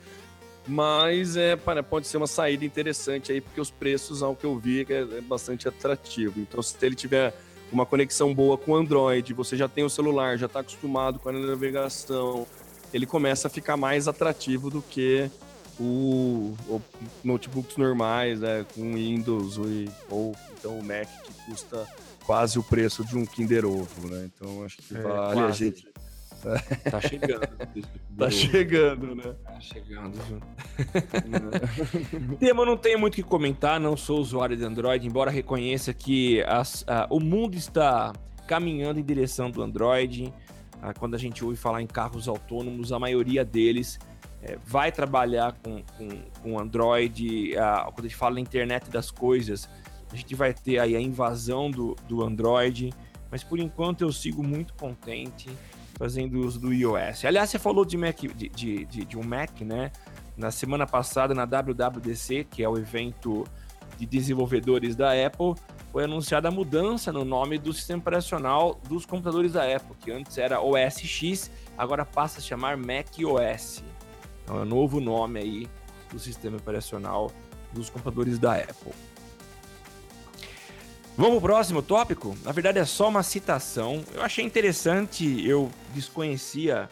[0.66, 4.86] Mas é, pode ser uma saída interessante aí, porque os preços, ao que eu vi,
[4.88, 6.38] é, é bastante atrativo.
[6.38, 7.34] Então, se ele tiver
[7.72, 11.28] uma conexão boa com o Android, você já tem o celular, já está acostumado com
[11.28, 12.46] a navegação,
[12.92, 15.30] ele começa a ficar mais atrativo do que
[15.78, 16.82] o, o
[17.24, 19.56] notebooks normais, né, com Windows
[20.10, 21.88] ou então o Mac que custa
[22.26, 24.28] quase o preço de um Kinder Ovo, né?
[24.34, 25.86] Então acho que é, vale a gente
[26.90, 27.48] Tá chegando.
[28.18, 29.34] tá chegando, né?
[29.44, 30.18] Tá chegando.
[32.38, 36.42] Tema, não tenho muito o que comentar, não sou usuário de Android, embora reconheça que
[36.42, 38.12] as, a, o mundo está
[38.46, 40.32] caminhando em direção do Android.
[40.82, 43.98] Ah, quando a gente ouve falar em carros autônomos, a maioria deles
[44.42, 46.08] é, vai trabalhar com, com,
[46.42, 49.68] com Android, a, quando a gente fala na internet das coisas,
[50.10, 52.92] a gente vai ter aí a invasão do, do Android,
[53.30, 55.48] mas por enquanto eu sigo muito contente
[56.00, 57.26] fazendo uso do iOS.
[57.26, 59.92] Aliás, você falou de, Mac, de, de, de, de um Mac, né?
[60.34, 63.46] Na semana passada, na WWDC, que é o evento
[63.98, 65.54] de desenvolvedores da Apple,
[65.92, 70.38] foi anunciada a mudança no nome do sistema operacional dos computadores da Apple, que antes
[70.38, 73.84] era OS X, agora passa a chamar Mac OS.
[74.42, 75.68] Então é o novo nome aí
[76.10, 77.30] do sistema operacional
[77.74, 78.94] dos computadores da Apple.
[81.20, 82.34] Vamos pro próximo tópico?
[82.42, 84.02] Na verdade é só uma citação.
[84.14, 86.88] Eu achei interessante, eu desconhecia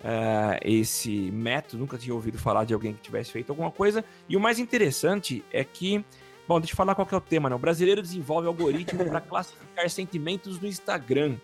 [0.00, 4.02] uh, esse método, nunca tinha ouvido falar de alguém que tivesse feito alguma coisa.
[4.26, 6.02] E o mais interessante é que,
[6.48, 7.54] bom, deixa eu falar qual é o tema, né?
[7.54, 11.36] O brasileiro desenvolve algoritmo para classificar sentimentos no Instagram.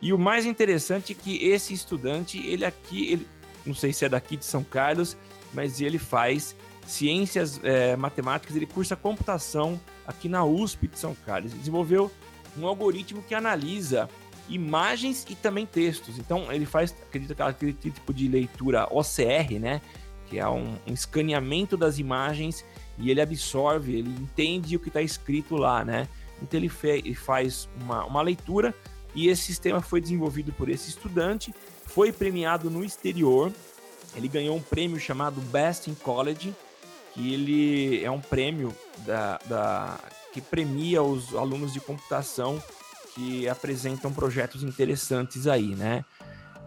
[0.00, 3.28] E o mais interessante é que esse estudante, ele aqui, ele,
[3.66, 5.14] não sei se é daqui de São Carlos,
[5.52, 11.52] mas ele faz ciências é, matemáticas, ele cursa computação aqui na USP de São Carlos.
[11.52, 12.10] Ele desenvolveu
[12.56, 14.08] um algoritmo que analisa
[14.48, 16.18] imagens e também textos.
[16.18, 19.80] Então ele faz, acredito, aquele tipo de leitura OCR, né?
[20.28, 22.64] Que é um, um escaneamento das imagens
[22.98, 26.08] e ele absorve, ele entende o que está escrito lá, né?
[26.42, 28.74] Então ele, ele faz uma, uma leitura
[29.14, 31.54] e esse sistema foi desenvolvido por esse estudante
[31.94, 33.52] foi premiado no exterior.
[34.16, 36.52] Ele ganhou um prêmio chamado Best in College,
[37.14, 38.74] que ele é um prêmio
[39.06, 39.98] da, da,
[40.32, 42.62] que premia os alunos de computação
[43.14, 46.04] que apresentam projetos interessantes aí, né?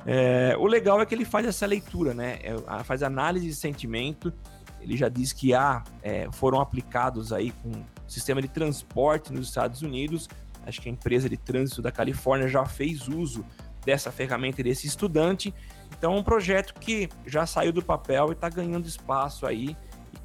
[0.06, 2.40] É, o legal é que ele faz essa leitura, né?
[2.42, 4.34] É, faz análise de sentimento.
[4.80, 7.72] Ele já diz que há, é, foram aplicados aí com
[8.08, 10.30] sistema de transporte nos Estados Unidos.
[10.66, 13.46] Acho que a empresa de trânsito da Califórnia já fez uso
[13.86, 15.54] dessa ferramenta desse estudante.
[15.98, 19.76] Então, é um projeto que já saiu do papel e está ganhando espaço aí.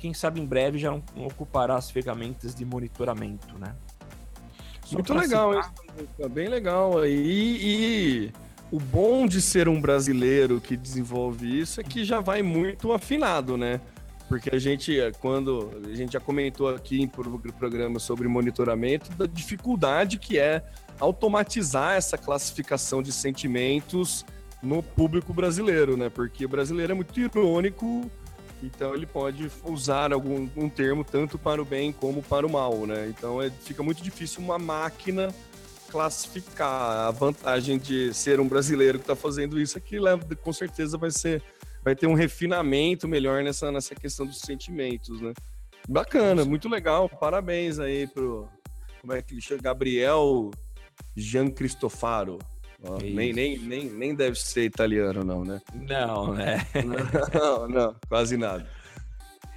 [0.02, 3.72] Quem sabe em breve já não, ocupará as ferramentas de monitoramento, né?
[4.84, 5.74] Só Muito legal, citar...
[5.96, 6.28] isso.
[6.28, 7.06] Bem legal.
[7.06, 8.32] E, e
[8.72, 13.56] o bom de ser um brasileiro que desenvolve isso é que já vai muito afinado,
[13.56, 13.80] né?
[14.28, 20.18] Porque a gente, quando a gente já comentou aqui em programa sobre monitoramento, da dificuldade
[20.18, 20.64] que é
[20.98, 24.26] automatizar essa classificação de sentimentos
[24.60, 26.08] no público brasileiro, né?
[26.08, 28.10] Porque o brasileiro é muito irônico
[28.62, 32.86] Então ele pode usar algum um termo tanto para o bem como para o mal,
[32.86, 33.08] né?
[33.08, 35.34] Então é, fica muito difícil uma máquina
[35.90, 37.08] classificar.
[37.08, 40.96] A vantagem de ser um brasileiro que está fazendo isso é que leva, com certeza
[40.96, 41.42] vai ser
[41.84, 45.32] vai ter um refinamento melhor nessa, nessa questão dos sentimentos, né?
[45.88, 47.08] Bacana, muito legal.
[47.08, 48.48] Parabéns aí pro
[49.00, 49.60] como é que ele chama?
[49.60, 50.50] Gabriel
[51.16, 52.38] Gian Cristofaro.
[52.84, 55.60] Ó, nem, nem, nem, nem deve ser italiano, não, né?
[55.74, 56.66] Não, né?
[57.32, 58.66] não, não, quase nada.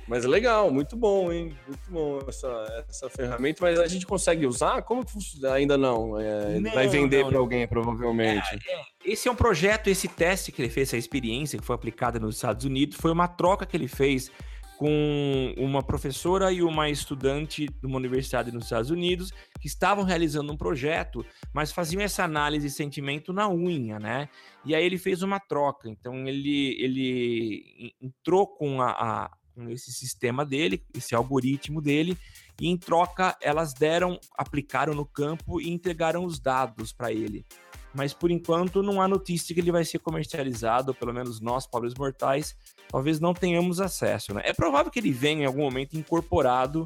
[0.08, 1.58] Mas é legal, muito bom, hein?
[1.68, 4.84] Muito bom essa, essa ferramenta, mas a gente consegue usar?
[4.84, 5.56] Como que funciona?
[5.56, 6.20] Ainda não.
[6.20, 8.60] É, Não, vai vender para alguém, provavelmente.
[9.04, 12.36] Esse é um projeto, esse teste que ele fez, essa experiência que foi aplicada nos
[12.36, 14.32] Estados Unidos, foi uma troca que ele fez
[14.78, 20.52] com uma professora e uma estudante de uma universidade nos Estados Unidos que estavam realizando
[20.52, 24.30] um projeto, mas faziam essa análise de sentimento na unha, né?
[24.66, 25.90] E aí ele fez uma troca.
[25.90, 32.18] Então ele, ele entrou com, a, a- com esse sistema dele, esse algoritmo dele,
[32.60, 37.46] e em troca elas deram, aplicaram no campo e entregaram os dados para ele.
[37.94, 41.94] Mas por enquanto não há notícia que ele vai ser comercializado, pelo menos nós, pobres
[41.98, 42.54] mortais,
[42.96, 44.34] talvez não tenhamos acesso.
[44.34, 44.42] Né?
[44.46, 46.86] É provável que ele venha em algum momento incorporado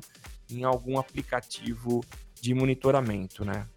[0.49, 2.03] em algum aplicativo
[2.41, 3.67] de monitoramento, né?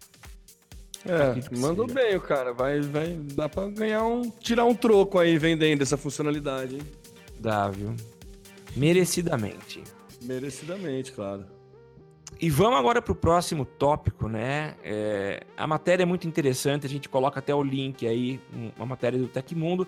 [1.05, 1.99] É, mandou seja.
[1.99, 2.51] bem o cara.
[2.51, 6.81] Vai, vai, dá para ganhar um, tirar um troco aí vendendo essa funcionalidade, hein?
[7.39, 7.93] Dá, viu?
[8.75, 9.83] Merecidamente.
[10.23, 11.45] Merecidamente, claro.
[12.41, 14.73] E vamos agora para o próximo tópico, né?
[14.83, 18.87] É, a matéria é muito interessante, a gente coloca até o link aí, um- uma
[18.87, 19.87] matéria do Tecmundo,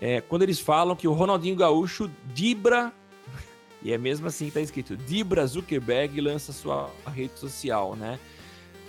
[0.00, 2.92] é, quando eles falam que o Ronaldinho Gaúcho dibra,
[3.82, 8.18] e é mesmo assim que tá escrito, dibra Zuckerberg lança sua rede social, né?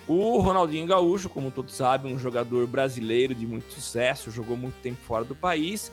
[0.07, 4.97] O Ronaldinho Gaúcho, como todos sabem, um jogador brasileiro de muito sucesso, jogou muito tempo
[5.05, 5.91] fora do país,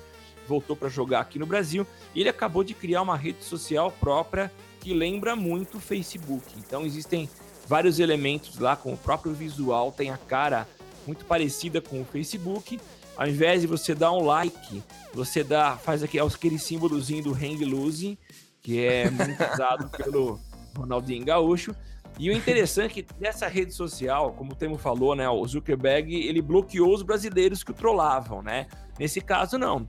[0.49, 4.51] voltou para jogar aqui no Brasil, e ele acabou de criar uma rede social própria
[4.81, 6.47] que lembra muito o Facebook.
[6.57, 7.29] Então existem
[7.67, 10.67] vários elementos lá com o próprio visual, tem a cara
[11.07, 12.81] muito parecida com o Facebook.
[13.17, 14.83] Ao invés de você dar um like,
[15.15, 18.19] você dá, faz aqui, aquele símbolozinho do hang loose,
[18.61, 20.39] que é muito usado pelo
[20.77, 21.75] Ronaldinho Gaúcho.
[22.19, 26.15] E o interessante é que nessa rede social, como o Temo falou, né, o Zuckerberg,
[26.15, 28.67] ele bloqueou os brasileiros que o trollavam, né?
[28.99, 29.87] Nesse caso, não.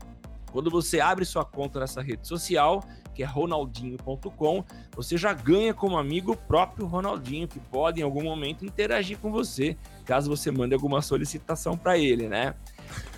[0.52, 4.64] Quando você abre sua conta nessa rede social, que é ronaldinho.com,
[4.96, 9.32] você já ganha como amigo o próprio Ronaldinho, que pode em algum momento interagir com
[9.32, 12.56] você, caso você mande alguma solicitação para ele, né?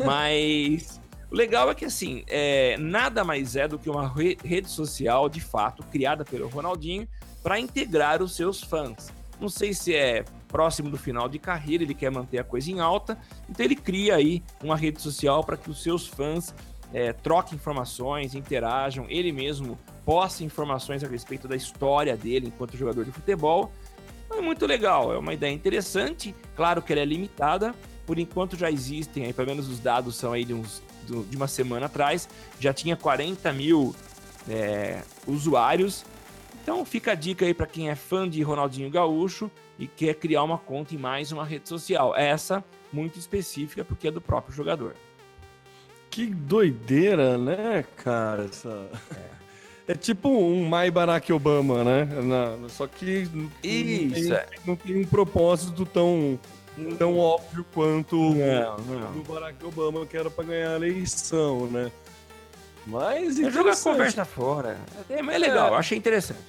[0.04, 1.00] Mas
[1.32, 5.30] o legal é que assim, é, nada mais é do que uma re- rede social
[5.30, 7.08] de fato criada pelo Ronaldinho
[7.44, 9.12] para integrar os seus fãs.
[9.40, 12.80] Não sei se é próximo do final de carreira, ele quer manter a coisa em
[12.80, 16.54] alta, então ele cria aí uma rede social para que os seus fãs
[16.92, 23.06] é, troquem informações, interajam, ele mesmo posta informações a respeito da história dele enquanto jogador
[23.06, 23.72] de futebol.
[24.32, 26.36] É muito legal, é uma ideia interessante.
[26.56, 27.74] Claro que ela é limitada,
[28.10, 31.48] por enquanto já existem, aí, pelo menos os dados são aí de, uns, de uma
[31.48, 32.28] semana atrás,
[32.60, 33.96] já tinha 40 mil
[34.50, 36.04] é, usuários.
[36.64, 40.42] Então fica a dica aí para quem é fã de Ronaldinho Gaúcho e quer criar
[40.42, 42.16] uma conta em mais uma rede social.
[42.16, 44.96] Essa muito específica porque é do próprio jogador.
[46.10, 48.46] Que doideira, né, cara?
[48.46, 48.90] Essa...
[49.88, 49.94] É.
[49.94, 52.06] tipo um My Barack Obama, né?
[52.24, 54.48] Na- Só que não tem- Isso, é.
[54.66, 56.40] não tem um propósito tão,
[56.98, 59.12] tão óbvio quanto Não, o não.
[59.14, 61.92] do Barack Obama, que era pra ganhar a eleição, né?
[62.86, 64.78] Mas É jogar a conversa fora.
[65.10, 66.40] É, mas é legal, eu achei interessante.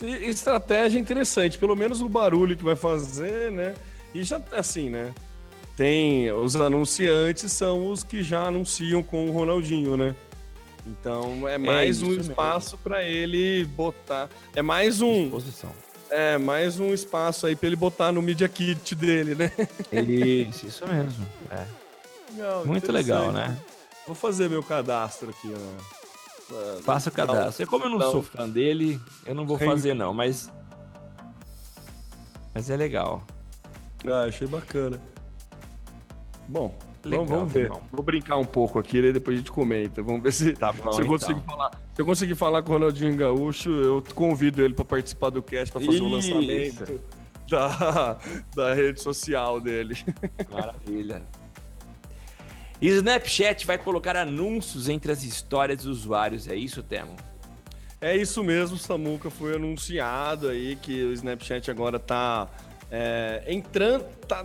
[0.00, 3.74] Estratégia interessante, pelo menos o barulho que vai fazer, né?
[4.14, 5.12] E já assim, né?
[5.76, 10.14] Tem os anunciantes são os que já anunciam com o Ronaldinho, né?
[10.86, 14.28] Então é mais isso um espaço para ele botar.
[14.54, 15.70] É mais um, Posição.
[16.10, 19.52] É mais um espaço aí para ele botar no media kit dele, né?
[19.92, 21.26] Isso, isso mesmo.
[21.50, 21.66] É.
[22.32, 23.56] Legal, Muito legal, né?
[24.06, 25.52] Vou fazer meu cadastro aqui.
[26.48, 27.62] Pra- Faça o cadastro.
[27.62, 28.10] E como eu não, Não.
[28.10, 29.66] sou fã dele, eu não vou Sim.
[29.66, 30.50] fazer não, mas
[32.54, 33.22] mas é legal.
[34.06, 35.00] Ah, achei bacana.
[36.48, 36.74] Bom,
[37.10, 37.70] Legal, vamos, vamos ver.
[37.92, 40.02] Vou brincar um pouco aqui, daí depois a gente comenta.
[40.02, 41.18] Vamos ver se, Tá bom, se eu então.
[41.18, 41.70] consigo falar.
[41.94, 45.72] Se eu conseguir falar com o Ronaldinho Gaúcho, eu convido ele para participar do cast,
[45.72, 46.34] para fazer o Isso.
[46.34, 47.00] lançamento
[47.48, 48.18] da,
[48.54, 49.96] da rede social dele.
[50.50, 51.22] Maravilha.
[52.80, 57.16] E Snapchat vai colocar anúncios entre as histórias dos usuários, é isso, Temo?
[58.00, 59.28] É isso mesmo, Samuca.
[59.28, 62.48] Foi anunciado aí que o Snapchat agora tá
[62.88, 64.44] é, entrando, tá,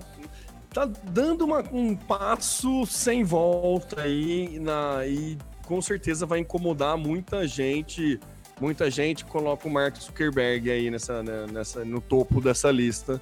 [0.73, 7.47] tá dando uma- um passo sem volta aí na, e com certeza vai incomodar muita
[7.47, 8.19] gente
[8.61, 13.19] muita gente coloca o Mark Zuckerberg aí nessa, né, nessa, no topo dessa lista,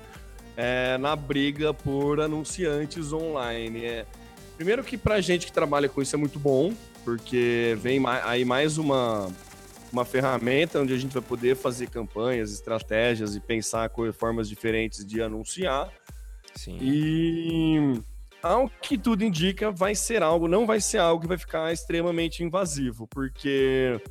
[0.56, 3.86] é, na briga por anunciantes online.
[3.86, 4.06] É,
[4.56, 6.74] primeiro que pra gente que trabalha com isso é muito bom,
[7.04, 9.32] porque vem aí mais uma,
[9.92, 15.22] uma ferramenta onde a gente vai poder fazer campanhas, estratégias e pensar formas diferentes de
[15.22, 15.90] anunciar.
[16.56, 16.78] Sim.
[16.82, 18.02] E
[18.42, 22.44] ao que tudo indica, vai ser algo, não vai ser algo que vai ficar extremamente
[22.44, 24.02] invasivo, porque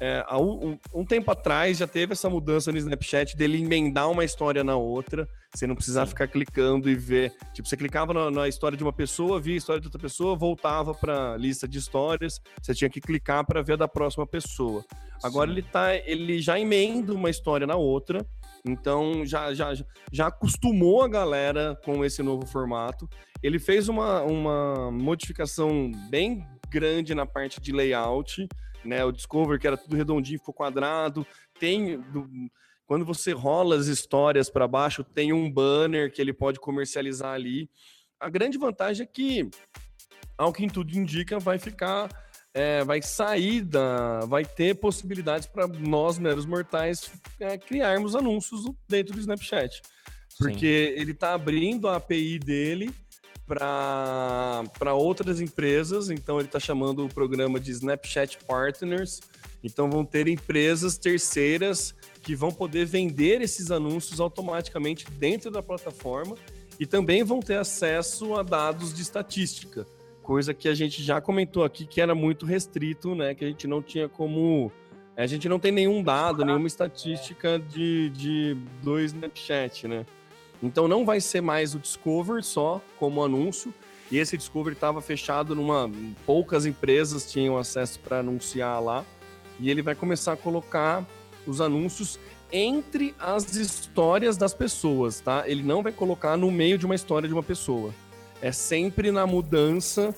[0.00, 4.64] é, um, um, tempo atrás já teve essa mudança no Snapchat dele emendar uma história
[4.64, 7.34] na outra, você não precisar ficar clicando e ver.
[7.52, 10.34] Tipo, você clicava na, na, história de uma pessoa, via a história de outra pessoa,
[10.34, 14.82] voltava para lista de histórias, você tinha que clicar para ver a da próxima pessoa.
[15.22, 18.26] Agora ele tá, ele já emenda uma história na outra,
[18.64, 19.74] então já, já,
[20.10, 23.06] já acostumou a galera com esse novo formato.
[23.42, 28.48] Ele fez uma, uma modificação bem grande na parte de layout
[28.84, 29.04] né?
[29.04, 31.26] O Discover, que era tudo redondinho, ficou quadrado.
[31.58, 32.00] Tem.
[32.00, 32.28] Do,
[32.86, 37.70] quando você rola as histórias para baixo, tem um banner que ele pode comercializar ali.
[38.18, 39.48] A grande vantagem é que,
[40.36, 42.08] ao que tudo indica, vai ficar.
[42.52, 44.20] É, vai sair da.
[44.26, 49.82] Vai ter possibilidades para nós, meros mortais, é, criarmos anúncios dentro do Snapchat.
[50.36, 51.00] Porque Sim.
[51.00, 52.92] ele está abrindo a API dele
[53.50, 59.20] para outras empresas, então ele está chamando o programa de Snapchat Partners.
[59.62, 66.36] Então vão ter empresas terceiras que vão poder vender esses anúncios automaticamente dentro da plataforma
[66.78, 69.86] e também vão ter acesso a dados de estatística,
[70.22, 73.34] coisa que a gente já comentou aqui que era muito restrito, né?
[73.34, 74.70] Que a gente não tinha como.
[75.16, 80.06] A gente não tem nenhum dado, nenhuma estatística de, de do Snapchat, né?
[80.62, 83.72] Então não vai ser mais o Discover só como anúncio.
[84.10, 85.90] E esse Discover estava fechado numa.
[86.26, 89.04] Poucas empresas tinham acesso para anunciar lá.
[89.58, 91.06] E ele vai começar a colocar
[91.46, 92.18] os anúncios
[92.52, 95.44] entre as histórias das pessoas, tá?
[95.46, 97.94] Ele não vai colocar no meio de uma história de uma pessoa.
[98.42, 100.14] É sempre na mudança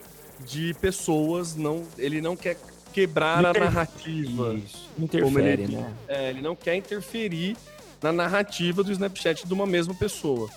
[0.46, 2.56] de pessoas, não, ele não quer
[2.92, 3.62] quebrar Inter...
[3.62, 4.54] a narrativa.
[4.54, 4.88] Isso.
[4.98, 5.94] Interfere, ele, né?
[6.08, 7.56] É, ele não quer interferir
[8.02, 10.48] na narrativa do Snapchat de uma mesma pessoa.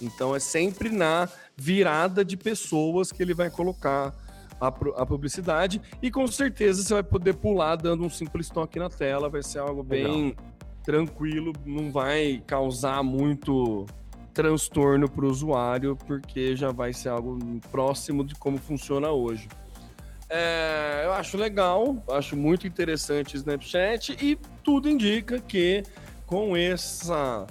[0.00, 4.14] Então é sempre na virada de pessoas que ele vai colocar
[4.60, 8.88] a, a publicidade e com certeza você vai poder pular dando um simples toque na
[8.88, 10.44] tela, vai ser algo bem Legal.
[10.84, 13.86] tranquilo, não vai causar muito
[14.32, 17.38] transtorno para o usuário, porque já vai ser algo
[17.70, 19.48] próximo de como funciona hoje.
[20.28, 25.82] É, eu acho legal, acho muito interessante o Snapchat e tudo indica que
[26.26, 27.46] com essa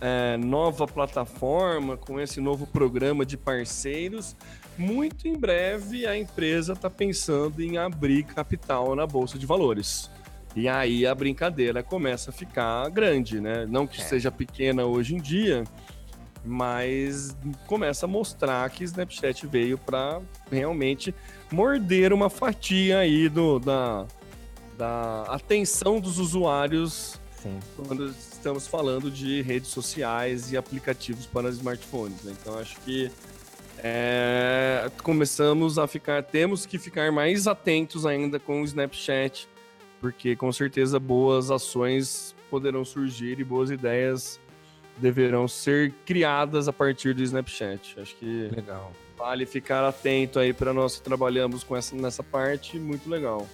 [0.00, 4.36] é, nova plataforma, com esse novo programa de parceiros,
[4.76, 10.10] muito em breve a empresa está pensando em abrir capital na Bolsa de Valores.
[10.56, 13.64] E aí a brincadeira começa a ficar grande, né?
[13.66, 14.04] Não que é.
[14.04, 15.64] seja pequena hoje em dia,
[16.44, 20.20] mas começa a mostrar que Snapchat veio para
[20.50, 21.14] realmente
[21.50, 24.06] morder uma fatia aí do, da,
[24.76, 27.58] da atenção dos usuários Sim.
[27.76, 32.22] quando estamos falando de redes sociais e aplicativos para smartphones.
[32.22, 32.34] Né?
[32.40, 33.10] Então acho que
[33.78, 39.48] é, começamos a ficar, temos que ficar mais atentos ainda com o Snapchat,
[40.00, 44.38] porque com certeza boas ações poderão surgir e boas ideias
[44.96, 47.98] deverão ser criadas a partir do Snapchat.
[47.98, 48.92] Acho que legal.
[49.18, 53.48] vale ficar atento aí para nós que trabalhamos com essa nessa parte, muito legal.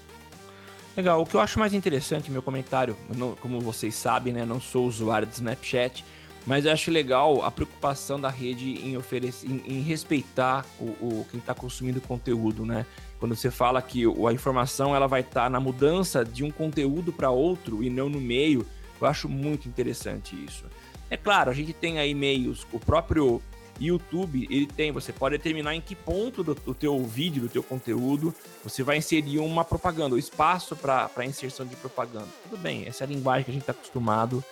[0.98, 4.60] Legal, o que eu acho mais interessante, meu comentário, não, como vocês sabem, né, não
[4.60, 6.04] sou usuário de Snapchat,
[6.44, 11.26] mas eu acho legal a preocupação da rede em oferecer, em, em respeitar o, o
[11.30, 12.84] quem está consumindo conteúdo, né?
[13.20, 17.12] Quando você fala que a informação ela vai estar tá na mudança de um conteúdo
[17.12, 18.66] para outro e não no meio,
[19.00, 20.64] eu acho muito interessante isso.
[21.08, 23.40] É claro, a gente tem aí meios, o próprio
[23.80, 27.62] YouTube, ele tem, você pode determinar em que ponto do, do teu vídeo, do teu
[27.62, 32.26] conteúdo, você vai inserir uma propaganda, o espaço para inserção de propaganda.
[32.48, 34.42] Tudo bem, essa é a linguagem que a gente está acostumado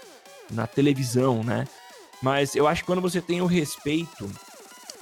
[0.51, 1.67] na televisão, né?
[2.23, 4.31] Mas eu acho que quando você tem o respeito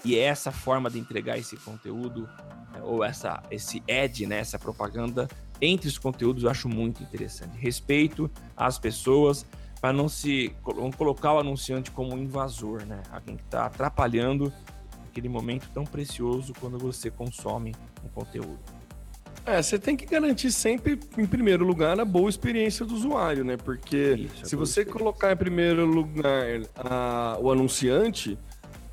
[0.05, 2.29] e é essa forma de entregar esse conteúdo,
[2.72, 5.29] né, ou essa, esse ad, né, essa propaganda
[5.61, 7.57] entre os conteúdos, eu acho muito interessante.
[7.57, 9.47] Respeito às pessoas,
[9.85, 13.03] para não se vamos colocar o anunciante como um invasor, né?
[13.12, 14.51] Alguém que está atrapalhando
[15.11, 18.59] aquele momento tão precioso quando você consome um conteúdo.
[19.45, 23.59] É, você tem que garantir sempre, em primeiro lugar, a boa experiência do usuário, né?
[23.59, 28.39] Porque Isso, se você colocar em primeiro lugar a, o anunciante,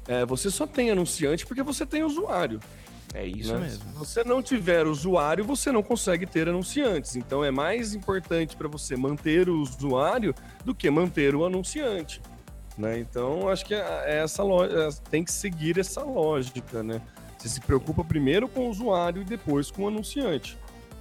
[0.10, 2.60] é, você só tem anunciante porque você tem usuário.
[3.14, 3.59] É isso né?
[3.62, 3.84] mesmo.
[3.91, 7.16] Se você não tiver usuário, você não consegue ter anunciantes.
[7.16, 10.34] Então é mais importante para você manter o usuário
[10.64, 12.22] do que manter o anunciante.
[12.78, 12.99] Né?
[12.99, 14.43] Então acho que é essa
[15.09, 17.01] tem que seguir essa lógica, né?
[17.38, 20.57] Você se preocupa primeiro com o usuário e depois com o anunciante.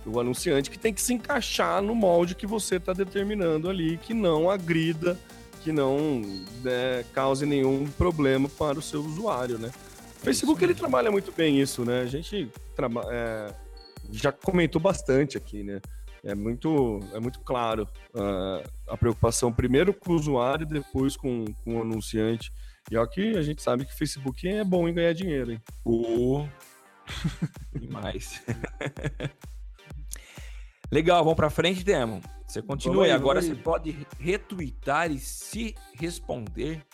[0.07, 4.15] O anunciante que tem que se encaixar no molde que você está determinando ali, que
[4.15, 5.19] não agrida,
[5.63, 6.23] que não
[6.65, 9.71] né, cause nenhum problema para o seu usuário, né?
[10.21, 12.03] O Facebook ele trabalha muito bem isso, né?
[12.03, 12.53] A gente
[13.11, 13.55] é,
[14.13, 15.81] já comentou bastante aqui, né?
[16.23, 21.77] É muito, é muito claro uh, a preocupação primeiro com o usuário, depois com, com
[21.79, 22.53] o anunciante.
[22.91, 25.63] E que a gente sabe que o Facebook é bom em ganhar dinheiro, hein?
[25.83, 26.47] Oh.
[27.75, 28.43] Demais.
[30.93, 32.21] Legal, vamos para frente, Demo.
[32.47, 36.85] Você continua aí, agora você pode retweetar e se responder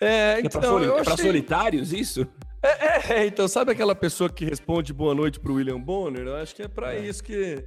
[0.00, 2.26] é, então, é soli é pra solitários isso?
[2.62, 6.26] É, é, é, então, sabe aquela pessoa que responde boa noite pro William Bonner?
[6.26, 7.06] Eu acho que é para é.
[7.06, 7.64] isso que,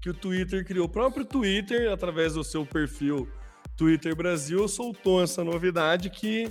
[0.00, 0.86] que o Twitter criou.
[0.86, 3.28] O próprio Twitter, através do seu perfil
[3.76, 6.48] Twitter Brasil, soltou essa novidade que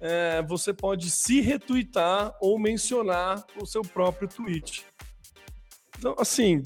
[0.00, 4.84] é, você pode se retweetar ou mencionar o seu próprio tweet.
[5.98, 6.62] Então, assim,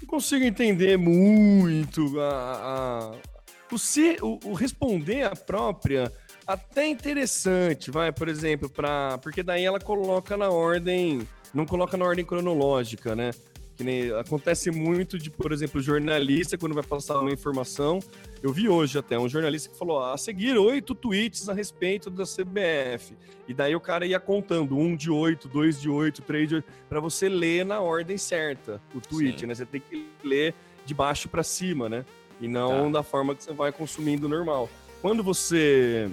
[0.00, 6.12] não consigo entender muito a, a o, se, o, o responder a própria
[6.46, 12.04] até interessante, vai, por exemplo, para porque daí ela coloca na ordem, não coloca na
[12.04, 13.30] ordem cronológica, né?
[13.76, 18.00] Que nem acontece muito de, por exemplo, jornalista quando vai passar uma informação,
[18.42, 22.24] eu vi hoje até um jornalista que falou a seguir oito tweets a respeito da
[22.24, 23.16] CBF.
[23.48, 26.66] E daí o cara ia contando um de oito, dois de oito, três de oito,
[26.88, 29.46] para você ler na ordem certa o tweet, Sim.
[29.46, 29.54] né?
[29.54, 32.04] Você tem que ler de baixo para cima, né?
[32.40, 32.98] E não tá.
[32.98, 34.68] da forma que você vai consumindo normal
[35.02, 36.08] quando você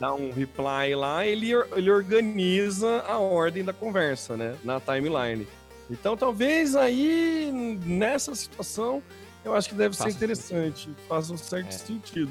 [0.00, 4.56] dá um reply lá, ele, ele organiza a ordem da conversa, né?
[4.64, 5.46] Na timeline.
[5.88, 7.50] Então, talvez aí,
[7.86, 9.00] nessa situação,
[9.44, 10.80] eu acho que deve Faça ser interessante.
[10.80, 10.96] Sentido.
[11.08, 11.78] Faz um certo é.
[11.78, 12.30] sentido.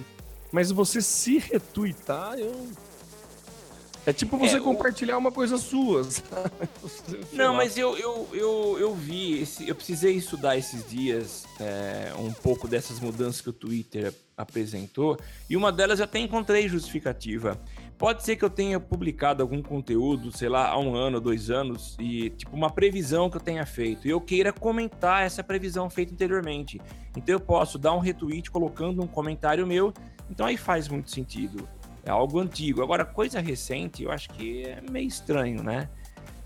[0.52, 2.68] Mas você se retweetar, eu
[4.06, 6.06] é tipo você é, compartilhar uma coisa sua.
[7.32, 12.34] Não, mas eu, eu, eu, eu vi, esse, eu precisei estudar esses dias é, um
[12.34, 15.18] pouco dessas mudanças que o Twitter apresentou,
[15.50, 17.60] e uma delas eu até encontrei justificativa.
[17.98, 21.96] Pode ser que eu tenha publicado algum conteúdo, sei lá, há um ano, dois anos,
[22.00, 26.14] e tipo uma previsão que eu tenha feito, e eu queira comentar essa previsão feita
[26.14, 26.82] anteriormente.
[27.16, 29.94] Então eu posso dar um retweet colocando um comentário meu,
[30.30, 31.68] então aí faz muito sentido.
[32.06, 32.84] É algo antigo.
[32.84, 35.88] Agora, coisa recente, eu acho que é meio estranho, né?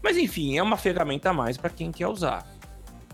[0.04, 2.46] Mas enfim, é uma ferramenta a mais para quem quer usar.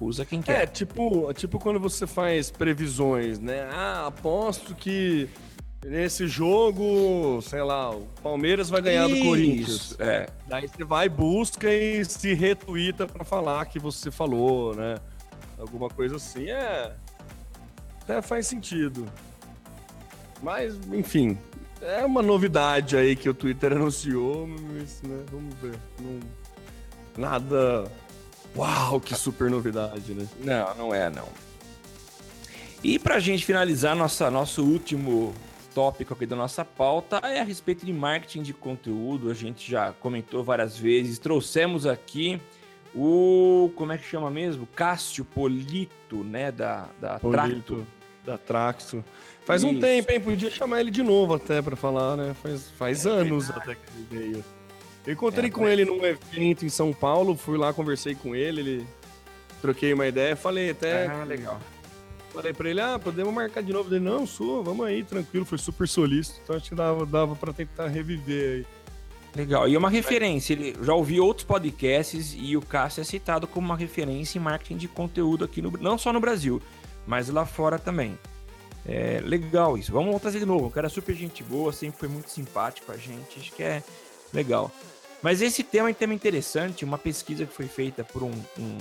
[0.04, 0.64] Usa quem quer.
[0.64, 3.68] É, tipo, tipo quando você faz previsões, né?
[3.72, 5.30] Ah, aposto que
[5.86, 9.96] nesse jogo, sei lá, o Palmeiras vai ganhar Isso, do Corinthians.
[10.00, 10.28] É.
[10.48, 14.98] Daí você vai, busca e se retuita para falar que você falou, né?
[15.58, 16.50] Alguma coisa assim.
[16.50, 16.94] É.
[18.02, 19.06] Até faz sentido.
[20.42, 21.38] Mas, enfim,
[21.82, 25.78] é uma novidade aí que o Twitter anunciou, mas, né, vamos ver.
[26.00, 26.20] Não,
[27.18, 27.90] nada.
[28.56, 30.28] Uau, que super novidade, né?
[30.40, 31.28] Não, não é, não.
[32.84, 35.34] E pra gente finalizar nossa, nosso último
[35.74, 39.32] tópico aqui da nossa pauta é a respeito de marketing de conteúdo.
[39.32, 42.40] A gente já comentou várias vezes, trouxemos aqui
[42.94, 43.72] o.
[43.76, 44.68] Como é que chama mesmo?
[44.68, 46.52] Cássio Polito, né?
[46.52, 47.88] Da, da Polito, Tracto.
[48.26, 49.04] Da Traxo.
[49.46, 49.72] Faz Isso.
[49.72, 50.20] um tempo, hein?
[50.20, 52.36] Podia chamar ele de novo até pra falar, né?
[52.42, 53.72] Faz, faz é anos verdade.
[53.72, 54.46] até que ele veio.
[55.06, 58.62] Eu encontrei é, com ele num evento em São Paulo, fui lá, conversei com ele,
[58.62, 58.88] ele
[59.62, 61.08] troquei uma ideia, falei até.
[61.08, 61.60] Ah, legal.
[62.34, 63.94] Falei pra ele, ah, podemos marcar de novo.
[63.94, 66.40] Ele, não, sou, vamos aí, tranquilo, foi super solícito.
[66.44, 68.66] Então acho que dava, dava pra tentar reviver aí.
[69.36, 69.68] Legal.
[69.68, 73.76] E uma referência, ele já ouvi outros podcasts e o Cássio é citado como uma
[73.78, 76.62] referência em marketing de conteúdo aqui no não só no Brasil,
[77.06, 78.18] mas lá fora também.
[78.86, 79.92] É legal isso.
[79.92, 80.68] Vamos trazer de novo.
[80.68, 83.40] O cara é super gente boa, sempre foi muito simpático a gente.
[83.40, 83.82] Acho que é
[84.34, 84.72] legal.
[85.24, 86.84] Mas esse tema é um tema interessante.
[86.84, 88.78] Uma pesquisa que foi feita por um, um,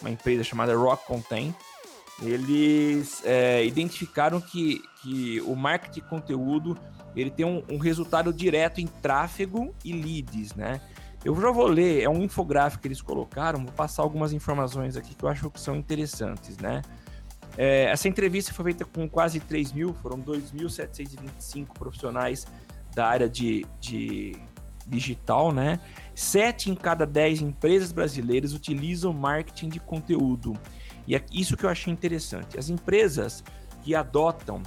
[0.00, 1.54] uma empresa chamada Rock Content.
[2.20, 6.76] Eles é, identificaram que, que o marketing de conteúdo
[7.14, 10.80] ele tem um, um resultado direto em tráfego e leads, né?
[11.24, 15.14] Eu já vou ler, é um infográfico que eles colocaram, vou passar algumas informações aqui
[15.14, 16.82] que eu acho que são interessantes, né?
[17.56, 22.46] É, essa entrevista foi feita com quase 3 mil, foram 2.725 profissionais
[22.94, 24.36] da área de, de
[24.86, 25.80] digital, né?
[26.14, 30.56] Sete em cada dez empresas brasileiras utilizam marketing de conteúdo.
[31.06, 32.58] E é isso que eu achei interessante.
[32.58, 33.44] As empresas
[33.82, 34.62] que adotam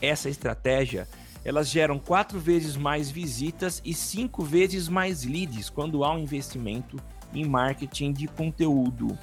[0.00, 1.08] essa estratégia,
[1.44, 6.96] elas geram quatro vezes mais visitas e cinco vezes mais leads quando há um investimento
[7.32, 9.18] em marketing de conteúdo.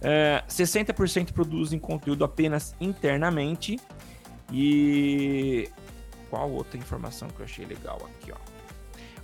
[0.00, 3.78] É, 60% produzem conteúdo apenas internamente.
[4.52, 5.68] E
[6.30, 8.55] qual outra informação que eu achei legal aqui, ó?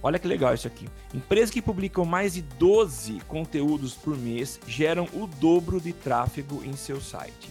[0.02, 0.88] Olha que legal isso aqui.
[1.14, 6.72] Empresas que publicam mais de 12 conteúdos por mês geram o dobro de tráfego em
[6.72, 7.50] seu site.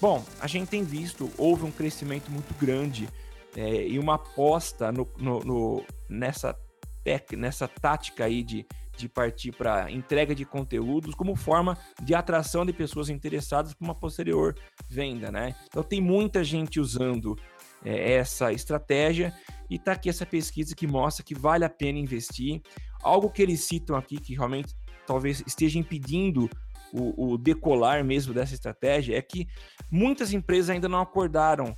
[0.00, 3.08] Bom, a gente tem visto, houve um crescimento muito grande
[3.54, 6.58] é, e uma aposta no, no, no, nessa,
[7.04, 8.66] tec, nessa tática aí de,
[8.96, 13.94] de partir para entrega de conteúdos como forma de atração de pessoas interessadas para uma
[13.94, 14.56] posterior
[14.88, 15.54] venda, né?
[15.68, 17.38] Então tem muita gente usando
[17.84, 19.34] é, essa estratégia
[19.68, 22.60] e está aqui essa pesquisa que mostra que vale a pena investir.
[23.02, 24.74] Algo que eles citam aqui que realmente
[25.06, 26.48] talvez esteja impedindo
[26.92, 29.48] o, o decolar mesmo dessa estratégia é que
[29.90, 31.76] muitas empresas ainda não acordaram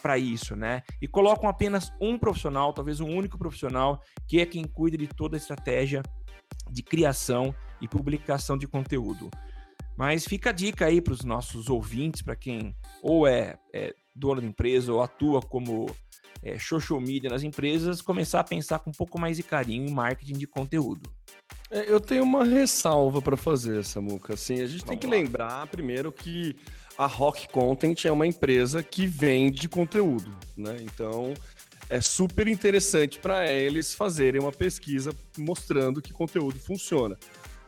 [0.00, 0.82] para isso, né?
[1.00, 5.36] E colocam apenas um profissional, talvez um único profissional, que é quem cuida de toda
[5.36, 6.02] a estratégia
[6.70, 9.30] de criação e publicação de conteúdo.
[9.96, 14.40] Mas fica a dica aí para os nossos ouvintes, para quem ou é, é dono
[14.40, 15.86] de empresa ou atua como
[16.42, 19.92] é, social media nas empresas, começar a pensar com um pouco mais de carinho em
[19.92, 21.10] marketing de conteúdo.
[21.70, 24.34] É, eu tenho uma ressalva para fazer, Samuca.
[24.34, 25.12] Assim, a gente Vamos tem que lá.
[25.12, 26.56] lembrar primeiro que
[26.96, 30.76] a Rock Content é uma empresa que vende conteúdo, né?
[30.80, 31.34] Então
[31.88, 37.16] é super interessante para eles fazerem uma pesquisa mostrando que conteúdo funciona.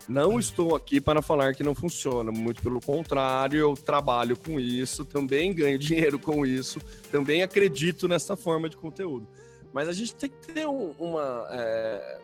[0.08, 5.04] Não estou aqui para falar que não funciona, muito pelo contrário, eu trabalho com isso,
[5.04, 6.80] também ganho dinheiro com isso,
[7.12, 9.28] também acredito nessa forma de conteúdo.
[9.70, 12.20] Mas a gente tem que ter um, uma, é,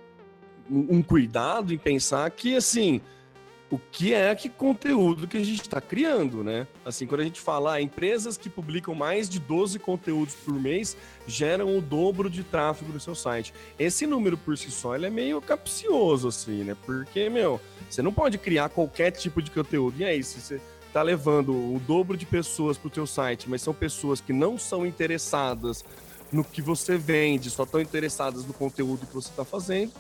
[0.71, 3.03] um cuidado em pensar que, assim,
[3.71, 6.67] o que é que conteúdo que a gente está criando, né?
[6.85, 10.97] Assim, quando a gente fala ah, empresas que publicam mais de 12 conteúdos por mês
[11.27, 13.53] geram o dobro de tráfego no seu site.
[13.79, 16.77] Esse número por si só ele é meio capcioso, assim, né?
[16.85, 20.01] Porque, meu, você não pode criar qualquer tipo de conteúdo.
[20.01, 20.61] E aí, se você
[20.93, 24.57] tá levando o dobro de pessoas para o teu site, mas são pessoas que não
[24.57, 25.85] são interessadas
[26.31, 29.93] no que você vende, só estão interessadas no conteúdo que você está fazendo,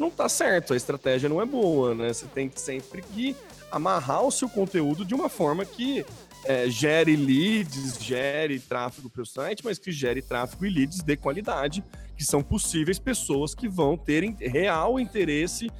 [0.00, 2.12] não tá certo, a estratégia não é boa, né?
[2.12, 3.36] Você tem que sempre que
[3.70, 6.04] amarrar o seu conteúdo de uma forma que
[6.44, 11.16] é, gere leads, gere tráfego para o site, mas que gere tráfego e leads de
[11.16, 11.84] qualidade,
[12.16, 15.70] que são possíveis pessoas que vão ter real interesse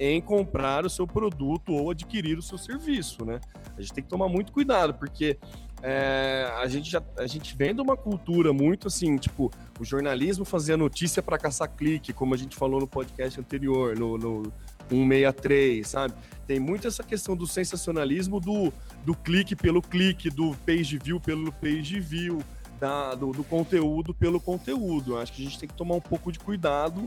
[0.00, 3.40] em comprar o seu produto ou adquirir o seu serviço, né?
[3.76, 5.38] A gente tem que tomar muito cuidado, porque
[5.82, 10.44] é, a gente já a gente vem de uma cultura muito assim, tipo, o jornalismo
[10.44, 14.52] fazia notícia para caçar clique, como a gente falou no podcast anterior, no, no
[14.88, 16.14] 163, sabe?
[16.46, 18.72] Tem muito essa questão do sensacionalismo do,
[19.04, 22.42] do clique pelo clique, do page view pelo page view,
[22.80, 25.18] da, do, do conteúdo pelo conteúdo.
[25.18, 27.06] Acho que a gente tem que tomar um pouco de cuidado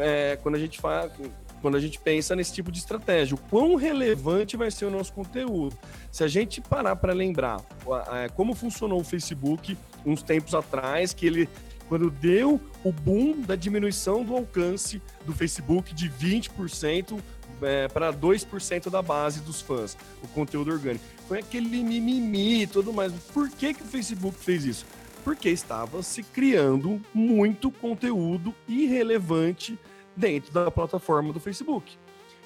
[0.00, 1.10] é, quando a gente faz
[1.64, 3.34] quando a gente pensa nesse tipo de estratégia.
[3.34, 5.74] O quão relevante vai ser o nosso conteúdo?
[6.12, 7.58] Se a gente parar para lembrar
[8.34, 11.48] como funcionou o Facebook uns tempos atrás, que ele
[11.88, 17.18] quando deu o boom da diminuição do alcance do Facebook de 20%
[17.62, 21.02] é, para 2% da base dos fãs, o conteúdo orgânico.
[21.26, 23.10] Foi aquele mimimi e tudo mais.
[23.32, 24.84] Por que, que o Facebook fez isso?
[25.24, 29.78] Porque estava se criando muito conteúdo irrelevante
[30.16, 31.96] dentro da plataforma do Facebook.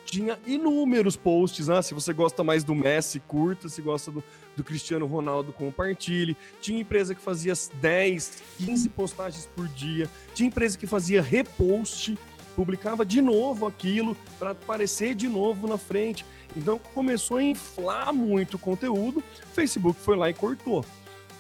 [0.05, 4.25] Tinha inúmeros posts, ah, se você gosta mais do Messi, curta, se gosta do,
[4.57, 6.35] do Cristiano Ronaldo, compartilhe.
[6.63, 10.09] Tinha empresa que fazia 10, 15 postagens por dia.
[10.35, 12.19] Tinha empresa que fazia repost,
[12.57, 16.25] publicava de novo aquilo para aparecer de novo na frente.
[16.57, 20.85] Então começou a inflar muito o conteúdo, o Facebook foi lá e cortou.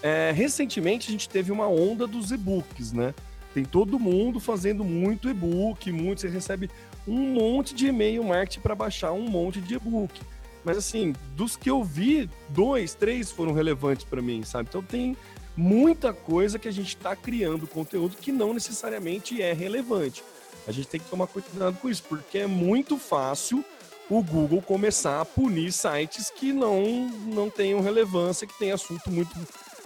[0.02, 3.14] É, recentemente a gente teve uma onda dos e-books, né?
[3.54, 6.70] Tem todo mundo fazendo muito e-book, muito, você recebe
[7.06, 10.20] um monte de e-mail marketing para baixar um monte de e-book.
[10.64, 14.68] Mas assim, dos que eu vi, dois, três foram relevantes para mim, sabe?
[14.68, 15.16] Então tem
[15.56, 20.22] muita coisa que a gente está criando conteúdo que não necessariamente é relevante.
[20.66, 23.64] A gente tem que tomar cuidado com isso, porque é muito fácil
[24.10, 29.34] o Google começar a punir sites que não, não tenham relevância, que tem assunto muito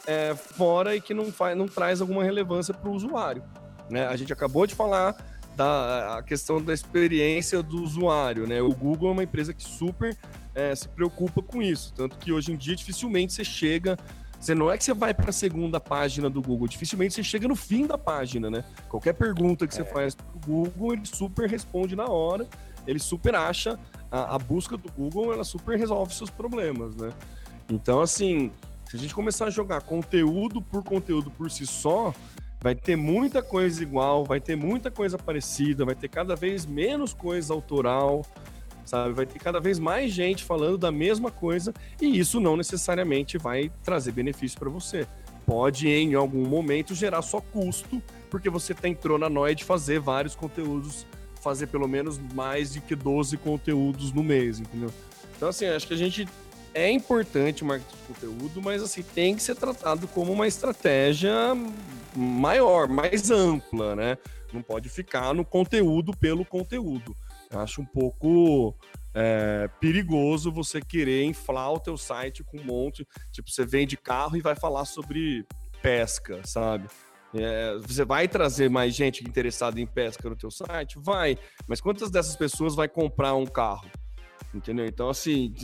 [0.06, 3.42] é, fora e que não, faz, não traz alguma relevância para o usuário.
[3.88, 4.06] Né?
[4.06, 5.16] A gente acabou de falar
[5.56, 8.46] da a questão da experiência do usuário.
[8.46, 8.60] Né?
[8.60, 10.16] O Google é uma empresa que super
[10.54, 11.92] é, se preocupa com isso.
[11.94, 13.98] Tanto que hoje em dia dificilmente você chega.
[14.38, 17.46] Você não é que você vai para a segunda página do Google, dificilmente você chega
[17.46, 18.64] no fim da página, né?
[18.88, 19.84] Qualquer pergunta que você é.
[19.84, 22.48] faz para o Google, ele super responde na hora,
[22.84, 23.78] ele super acha
[24.10, 27.12] a, a busca do Google, ela super resolve seus problemas, né?
[27.70, 28.50] Então, assim,
[28.92, 32.14] se a gente começar a jogar conteúdo por conteúdo por si só,
[32.60, 37.14] vai ter muita coisa igual, vai ter muita coisa parecida, vai ter cada vez menos
[37.14, 38.22] coisa autoral.
[38.84, 39.14] sabe?
[39.14, 41.72] Vai ter cada vez mais gente falando da mesma coisa
[42.02, 45.06] e isso não necessariamente vai trazer benefício para você.
[45.46, 50.34] Pode, em algum momento, gerar só custo, porque você entrou na noia de fazer vários
[50.34, 51.06] conteúdos,
[51.40, 54.90] fazer pelo menos mais de que 12 conteúdos no mês, entendeu?
[55.34, 56.28] Então, assim, acho que a gente
[56.74, 61.32] é importante o marketing de conteúdo, mas assim, tem que ser tratado como uma estratégia
[62.14, 64.18] maior, mais ampla, né?
[64.52, 67.16] Não pode ficar no conteúdo pelo conteúdo.
[67.50, 68.74] Eu acho um pouco
[69.14, 73.06] é, perigoso você querer inflar o teu site com um monte.
[73.30, 75.46] Tipo, você vende carro e vai falar sobre
[75.82, 76.88] pesca, sabe?
[77.34, 80.98] É, você vai trazer mais gente interessada em pesca no teu site?
[80.98, 81.38] Vai.
[81.66, 83.90] Mas quantas dessas pessoas vai comprar um carro?
[84.54, 84.84] Entendeu?
[84.86, 85.54] Então, assim,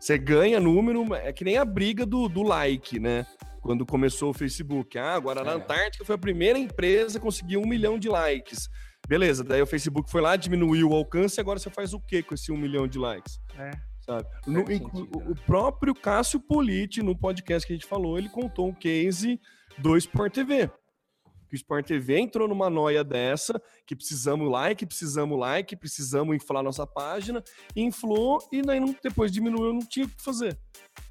[0.00, 3.26] você ganha número, é que nem a briga do, do like, né?
[3.60, 4.98] Quando começou o Facebook.
[4.98, 5.54] Ah, agora na é.
[5.54, 8.70] Antártica foi a primeira empresa a conseguir um milhão de likes.
[9.06, 12.34] Beleza, daí o Facebook foi lá, diminuiu o alcance, agora você faz o que com
[12.34, 13.38] esse um milhão de likes?
[13.58, 13.70] É.
[14.00, 14.26] Sabe?
[14.46, 15.26] No, sentido, o, né?
[15.28, 19.38] o próprio Cássio Politi, no podcast que a gente falou, ele contou um case
[19.78, 20.70] do Sport TV.
[21.50, 26.62] Que o Sport TV entrou numa noia dessa, que precisamos like, precisamos like, precisamos inflar
[26.62, 27.42] nossa página,
[27.74, 30.56] inflou e daí depois diminuiu, não tinha o que fazer.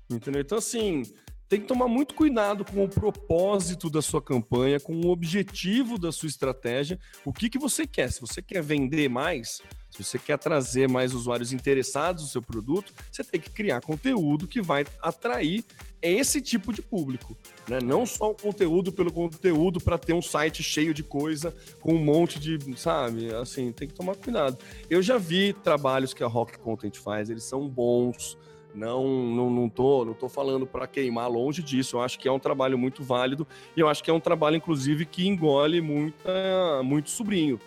[0.10, 0.42] Entendeu?
[0.42, 1.04] Então, assim,
[1.50, 6.12] tem que tomar muito cuidado com o propósito da sua campanha, com o objetivo da
[6.12, 8.12] sua estratégia, o que, que você quer.
[8.12, 12.94] Se você quer vender mais, se você quer trazer mais usuários interessados no seu produto,
[13.12, 15.64] você tem que criar conteúdo que vai atrair
[16.02, 17.36] esse tipo de público.
[17.68, 17.80] Né?
[17.82, 22.04] Não só o conteúdo pelo conteúdo para ter um site cheio de coisa, com um
[22.04, 23.34] monte de, sabe?
[23.36, 24.58] Assim, tem que tomar cuidado.
[24.90, 28.38] Eu já vi trabalhos que a Rock Content faz, eles são bons
[28.74, 31.98] não, não, não tô, não tô falando para queimar longe disso.
[31.98, 34.58] Eu acho que é um trabalho muito válido e eu acho que é um trabalho,
[34.58, 37.60] inclusive, que engole muita, muito sobrinho,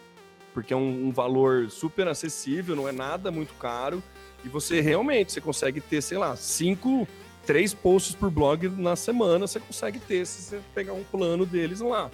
[0.53, 4.03] porque é um, um valor super acessível, não é nada muito caro
[4.45, 7.07] e você realmente você consegue ter, sei lá, cinco,
[7.47, 9.47] três posts por blog na semana.
[9.47, 12.11] Você consegue ter se você pegar um plano deles lá.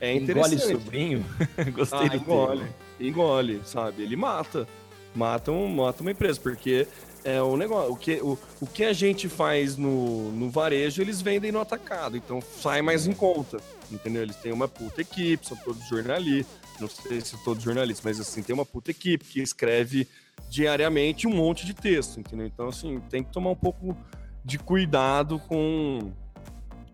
[0.00, 0.54] É interessante.
[0.54, 1.26] Engole sobrinho?
[1.74, 2.74] Gostei ah, do engole, termo.
[3.00, 4.02] engole, sabe?
[4.02, 4.66] Ele mata,
[5.14, 6.86] mata, um, mata uma empresa, porque
[7.24, 7.92] é o negócio.
[7.92, 12.16] O que, o, o que a gente faz no, no varejo, eles vendem no atacado.
[12.16, 13.58] Então sai mais em conta.
[13.90, 14.22] Entendeu?
[14.22, 16.61] Eles têm uma puta equipe, são todos jornalistas.
[16.80, 20.08] Não sei se todos jornalistas, mas assim, tem uma puta equipe que escreve
[20.50, 22.46] diariamente um monte de texto, entendeu?
[22.46, 23.96] Então, assim, tem que tomar um pouco
[24.44, 26.12] de cuidado com,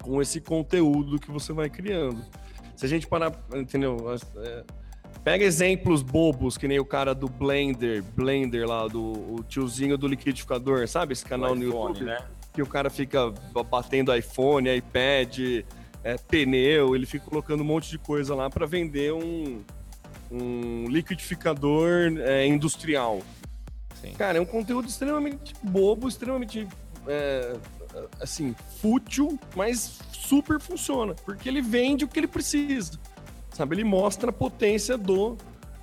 [0.03, 2.25] com esse conteúdo que você vai criando.
[2.77, 3.97] Se a gente parar, entendeu?
[4.37, 4.65] É,
[5.25, 10.07] Pega exemplos bobos, que nem o cara do Blender, Blender lá, do o tiozinho do
[10.07, 11.13] liquidificador, sabe?
[11.13, 12.19] Esse canal no YouTube, né?
[12.55, 13.31] Que o cara fica
[13.71, 15.39] batendo iPhone, iPad,
[16.13, 19.63] é, pneu, ele fica colocando um monte de coisa lá para vender um,
[20.31, 23.21] um liquidificador é, industrial.
[24.01, 24.13] Sim.
[24.13, 26.69] Cara, é um conteúdo extremamente bobo, extremamente
[27.07, 27.57] é,
[28.21, 32.99] assim, fútil, mas super funciona, porque ele vende o que ele precisa
[33.59, 33.75] sabe?
[33.75, 35.37] Ele mostra a potência do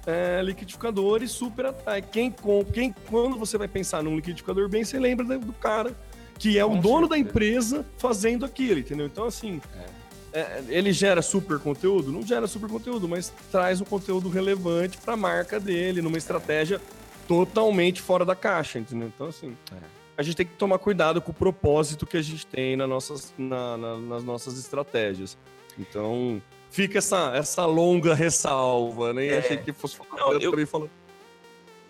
[0.07, 1.73] é, liquidificador e super.
[2.11, 2.33] Quem,
[2.73, 5.93] quem, quando você vai pensar num liquidificador bem, você lembra do cara
[6.39, 7.09] que é o dono certeza.
[7.09, 9.05] da empresa fazendo aquilo, entendeu?
[9.05, 9.85] Então, assim, é.
[10.35, 12.11] É, ele gera super conteúdo?
[12.11, 16.81] Não gera super conteúdo, mas traz um conteúdo relevante para a marca dele, numa estratégia
[17.25, 19.07] totalmente fora da caixa, entendeu?
[19.07, 19.77] Então, assim, é.
[20.17, 23.33] a gente tem que tomar cuidado com o propósito que a gente tem nas nossas,
[23.37, 25.37] na, na, nas nossas estratégias.
[25.79, 29.27] Então, fica essa, essa longa ressalva, né?
[29.27, 29.37] É.
[29.39, 30.67] Achei que fosse falar não, eu...
[30.67, 30.91] falando.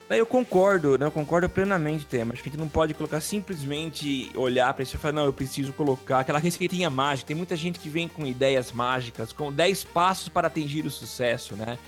[0.08, 1.06] Eu concordo, né?
[1.08, 2.34] Eu concordo plenamente, Tema.
[2.34, 5.34] Acho que a gente não pode colocar simplesmente olhar para isso e falar, não, eu
[5.34, 7.28] preciso colocar aquela receitinha mágica.
[7.28, 11.56] Tem muita gente que vem com ideias mágicas, com 10 passos para atingir o sucesso,
[11.56, 11.80] né?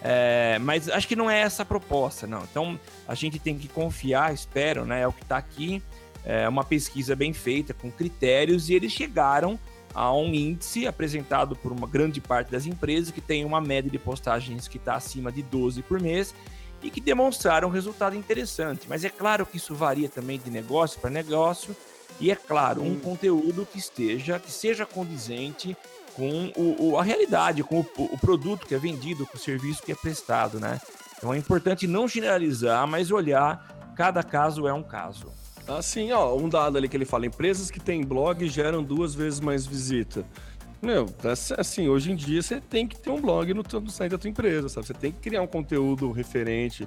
[0.00, 2.42] É, mas acho que não é essa a proposta, não.
[2.44, 5.02] Então a gente tem que confiar, espero, né?
[5.02, 5.82] É o que está aqui.
[6.24, 9.58] É uma pesquisa bem feita, com critérios, e eles chegaram
[9.94, 13.98] a um índice apresentado por uma grande parte das empresas que tem uma média de
[13.98, 16.34] postagens que está acima de 12 por mês
[16.82, 18.86] e que demonstraram um resultado interessante.
[18.88, 21.74] Mas é claro que isso varia também de negócio para negócio
[22.20, 25.76] e é claro, um conteúdo que esteja, que seja condizente
[26.14, 29.82] com o, o a realidade, com o, o, produto que é vendido, com o serviço
[29.82, 30.80] que é prestado, né?
[31.16, 35.32] Então é importante não generalizar, mas olhar cada caso é um caso.
[35.68, 39.38] Assim, ó, um dado ali que ele fala: empresas que têm blog geram duas vezes
[39.38, 40.24] mais visita.
[40.80, 41.06] Meu,
[41.56, 44.30] assim, hoje em dia você tem que ter um blog no, no site da tua
[44.30, 44.86] empresa, sabe?
[44.86, 46.86] Você tem que criar um conteúdo referente.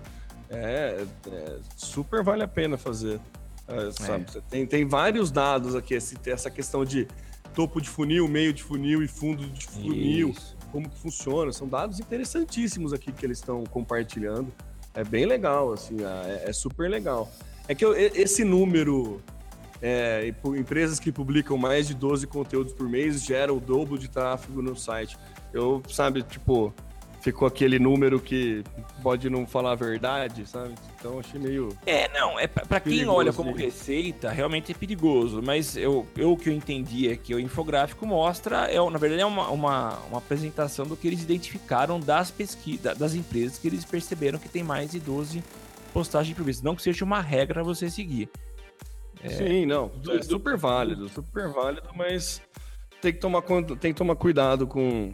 [0.49, 3.19] É, é super vale a pena fazer.
[3.67, 4.25] É, sabe?
[4.35, 4.41] É.
[4.49, 7.07] Tem, tem vários dados aqui, esse, essa questão de
[7.53, 10.55] topo de funil, meio de funil e fundo de funil, Isso.
[10.71, 11.51] como que funciona.
[11.51, 14.53] São dados interessantíssimos aqui que eles estão compartilhando.
[14.93, 17.31] É bem legal, assim, é, é super legal.
[17.67, 19.21] É que eu, esse número,
[19.81, 24.61] é, empresas que publicam mais de 12 conteúdos por mês geram o dobro de tráfego
[24.61, 25.17] no site.
[25.51, 26.73] Eu, sabe, tipo,
[27.21, 28.63] ficou aquele número que
[29.01, 30.73] pode não falar a verdade, sabe?
[30.99, 31.69] Então achei meio.
[31.85, 35.41] É, não, é para quem olha como receita, realmente é perigoso.
[35.41, 39.21] Mas eu, eu o que eu entendi é que o infográfico mostra, é, na verdade,
[39.21, 43.85] é uma, uma, uma apresentação do que eles identificaram das pesquisas, das empresas que eles
[43.85, 45.43] perceberam que tem mais de 12
[45.93, 46.61] postagens por mês.
[46.61, 48.29] Não que seja uma regra você seguir.
[49.23, 49.29] É...
[49.29, 49.91] Sim, não.
[50.09, 52.41] É super válido, super válido, mas
[53.01, 53.41] tem que tomar,
[53.79, 55.11] tem que tomar cuidado com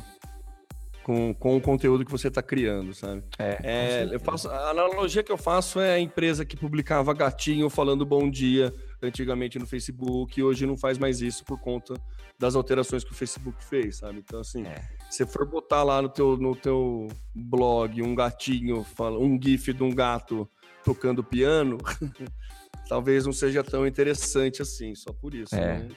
[1.07, 3.23] com, com o conteúdo que você está criando, sabe?
[3.39, 7.69] É, é eu faço, a analogia que eu faço é a empresa que publicava gatinho
[7.69, 11.93] falando bom dia antigamente no Facebook e hoje não faz mais isso por conta
[12.37, 14.19] das alterações que o Facebook fez, sabe?
[14.19, 14.83] Então, assim, é.
[15.09, 18.85] se for botar lá no teu, no teu blog um gatinho,
[19.17, 20.45] um gif de um gato
[20.83, 21.77] tocando piano,
[22.87, 25.79] talvez não seja tão interessante assim, só por isso, é.
[25.79, 25.89] né?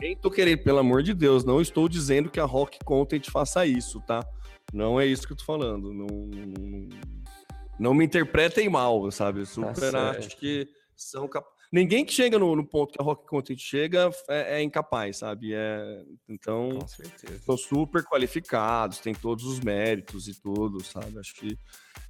[0.00, 3.66] nem tô querendo, pelo amor de Deus, não estou dizendo que a Rock Content faça
[3.66, 4.24] isso, tá?
[4.72, 5.92] Não é isso que eu tô falando.
[5.92, 6.88] Não, não,
[7.78, 9.46] não me interpretem mal, sabe?
[9.46, 11.58] Super tá acho que são capazes.
[11.70, 15.52] Ninguém que chega no, no, ponto que a Rock Content chega é, é incapaz, sabe?
[15.52, 16.78] É, então,
[17.44, 21.18] são super qualificados, tem todos os méritos e tudo, sabe?
[21.18, 21.58] Acho que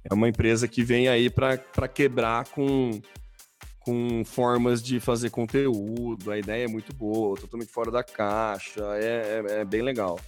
[0.09, 3.01] é uma empresa que vem aí para quebrar com,
[3.79, 6.31] com formas de fazer conteúdo.
[6.31, 10.19] A ideia é muito boa, totalmente fora da caixa, é, é, é bem legal.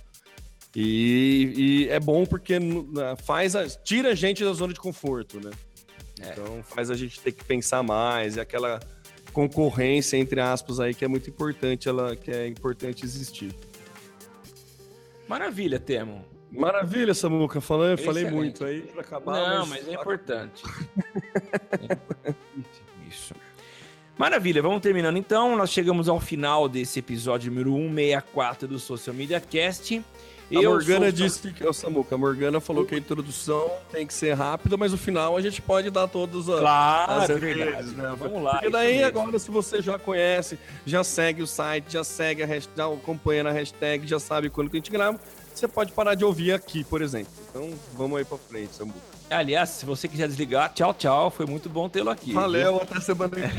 [0.75, 2.57] E, e é bom porque
[3.23, 5.51] faz a, tira a gente da zona de conforto, né?
[6.21, 6.31] É.
[6.31, 8.79] Então faz a gente ter que pensar mais, e aquela
[9.33, 13.53] concorrência, entre aspas, aí, que é muito importante, ela que é importante existir.
[15.27, 16.25] Maravilha, Temo.
[16.51, 17.61] Maravilha, Samuca.
[17.61, 19.33] Falei, falei muito aí para acabar.
[19.33, 20.63] Não, mas, mas é importante.
[23.11, 23.13] é.
[23.13, 23.35] Isso.
[24.17, 25.55] Maravilha, vamos terminando então.
[25.55, 30.03] Nós chegamos ao final desse episódio número 164 do Social Media Cast.
[30.53, 31.11] A Morgana sou...
[31.11, 31.65] disse que.
[31.65, 35.37] O Samuca, a Morgana falou que a introdução tem que ser rápida, mas o final
[35.37, 36.59] a gente pode dar todas as.
[36.59, 37.87] Claro, as é verdade.
[37.91, 38.15] Né?
[38.17, 38.59] Vamos lá.
[38.63, 42.77] E daí, agora, se você já conhece, já segue o site, já segue a hashtag,
[42.77, 45.19] já acompanha na hashtag, já sabe quando que a gente grava,
[45.53, 47.31] você pode parar de ouvir aqui, por exemplo.
[47.49, 49.10] Então, vamos aí pra frente, Samuca.
[49.31, 51.31] Aliás, se você quiser desligar, tchau, tchau.
[51.31, 52.33] Foi muito bom tê-lo aqui.
[52.33, 52.81] Valeu, viu?
[52.81, 53.49] até semana que vem.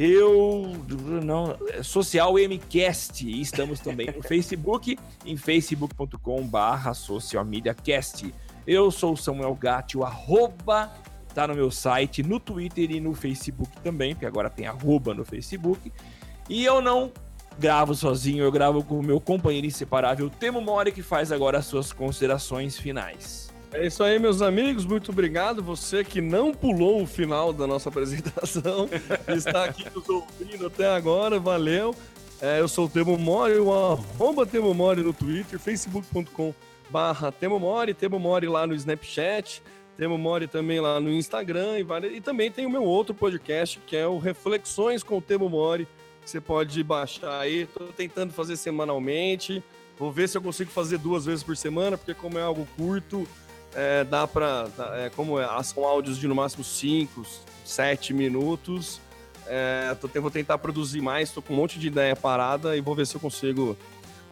[0.00, 0.76] eu
[1.24, 4.96] não socialmcast e estamos também no Facebook
[5.26, 8.32] em facebook.com/barra socialmediacast.
[8.64, 10.92] Eu sou o Samuel Gatti, o arroba
[11.34, 15.24] tá no meu site, no Twitter e no Facebook também, porque agora tem arroba no
[15.24, 15.92] Facebook.
[16.48, 17.10] E eu não
[17.58, 21.66] gravo sozinho, eu gravo com o meu companheiro inseparável Temo Mori, que faz agora as
[21.66, 23.47] suas considerações finais.
[23.72, 24.86] É isso aí, meus amigos.
[24.86, 25.62] Muito obrigado.
[25.62, 28.88] Você que não pulou o final da nossa apresentação,
[29.28, 31.38] está aqui nos ouvindo até agora.
[31.38, 31.94] Valeu.
[32.40, 36.54] É, eu sou o Temo Mori, o arroba Temo Mori no Twitter, facebook.com
[36.88, 39.60] barra Temo Mori, Temo Mori lá no Snapchat,
[39.96, 43.96] Temo Mori também lá no Instagram e, e também tem o meu outro podcast que
[43.96, 45.88] é o Reflexões com o Temo Mori,
[46.22, 47.62] que você pode baixar aí.
[47.62, 49.62] Estou tentando fazer semanalmente.
[49.98, 53.26] Vou ver se eu consigo fazer duas vezes por semana, porque como é algo curto,
[53.78, 54.66] é, dá para.
[54.96, 57.24] É, como é, são áudios de no máximo 5,
[57.64, 59.00] 7 minutos.
[59.46, 62.94] É, tô, vou tentar produzir mais, tô com um monte de ideia parada e vou
[62.94, 63.78] ver se eu consigo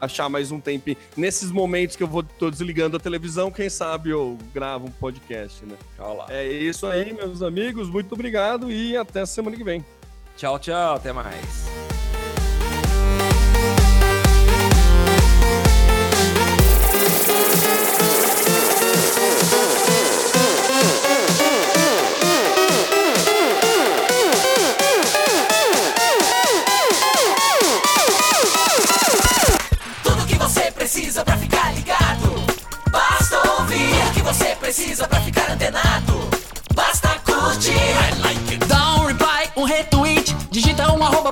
[0.00, 0.96] achar mais um tempinho.
[1.16, 5.64] Nesses momentos que eu vou tô desligando a televisão, quem sabe eu gravo um podcast,
[5.64, 5.76] né?
[5.98, 6.26] Olá.
[6.28, 7.88] É isso aí, meus amigos.
[7.88, 9.84] Muito obrigado e até semana que vem.
[10.36, 10.96] Tchau, tchau.
[10.96, 11.75] Até mais.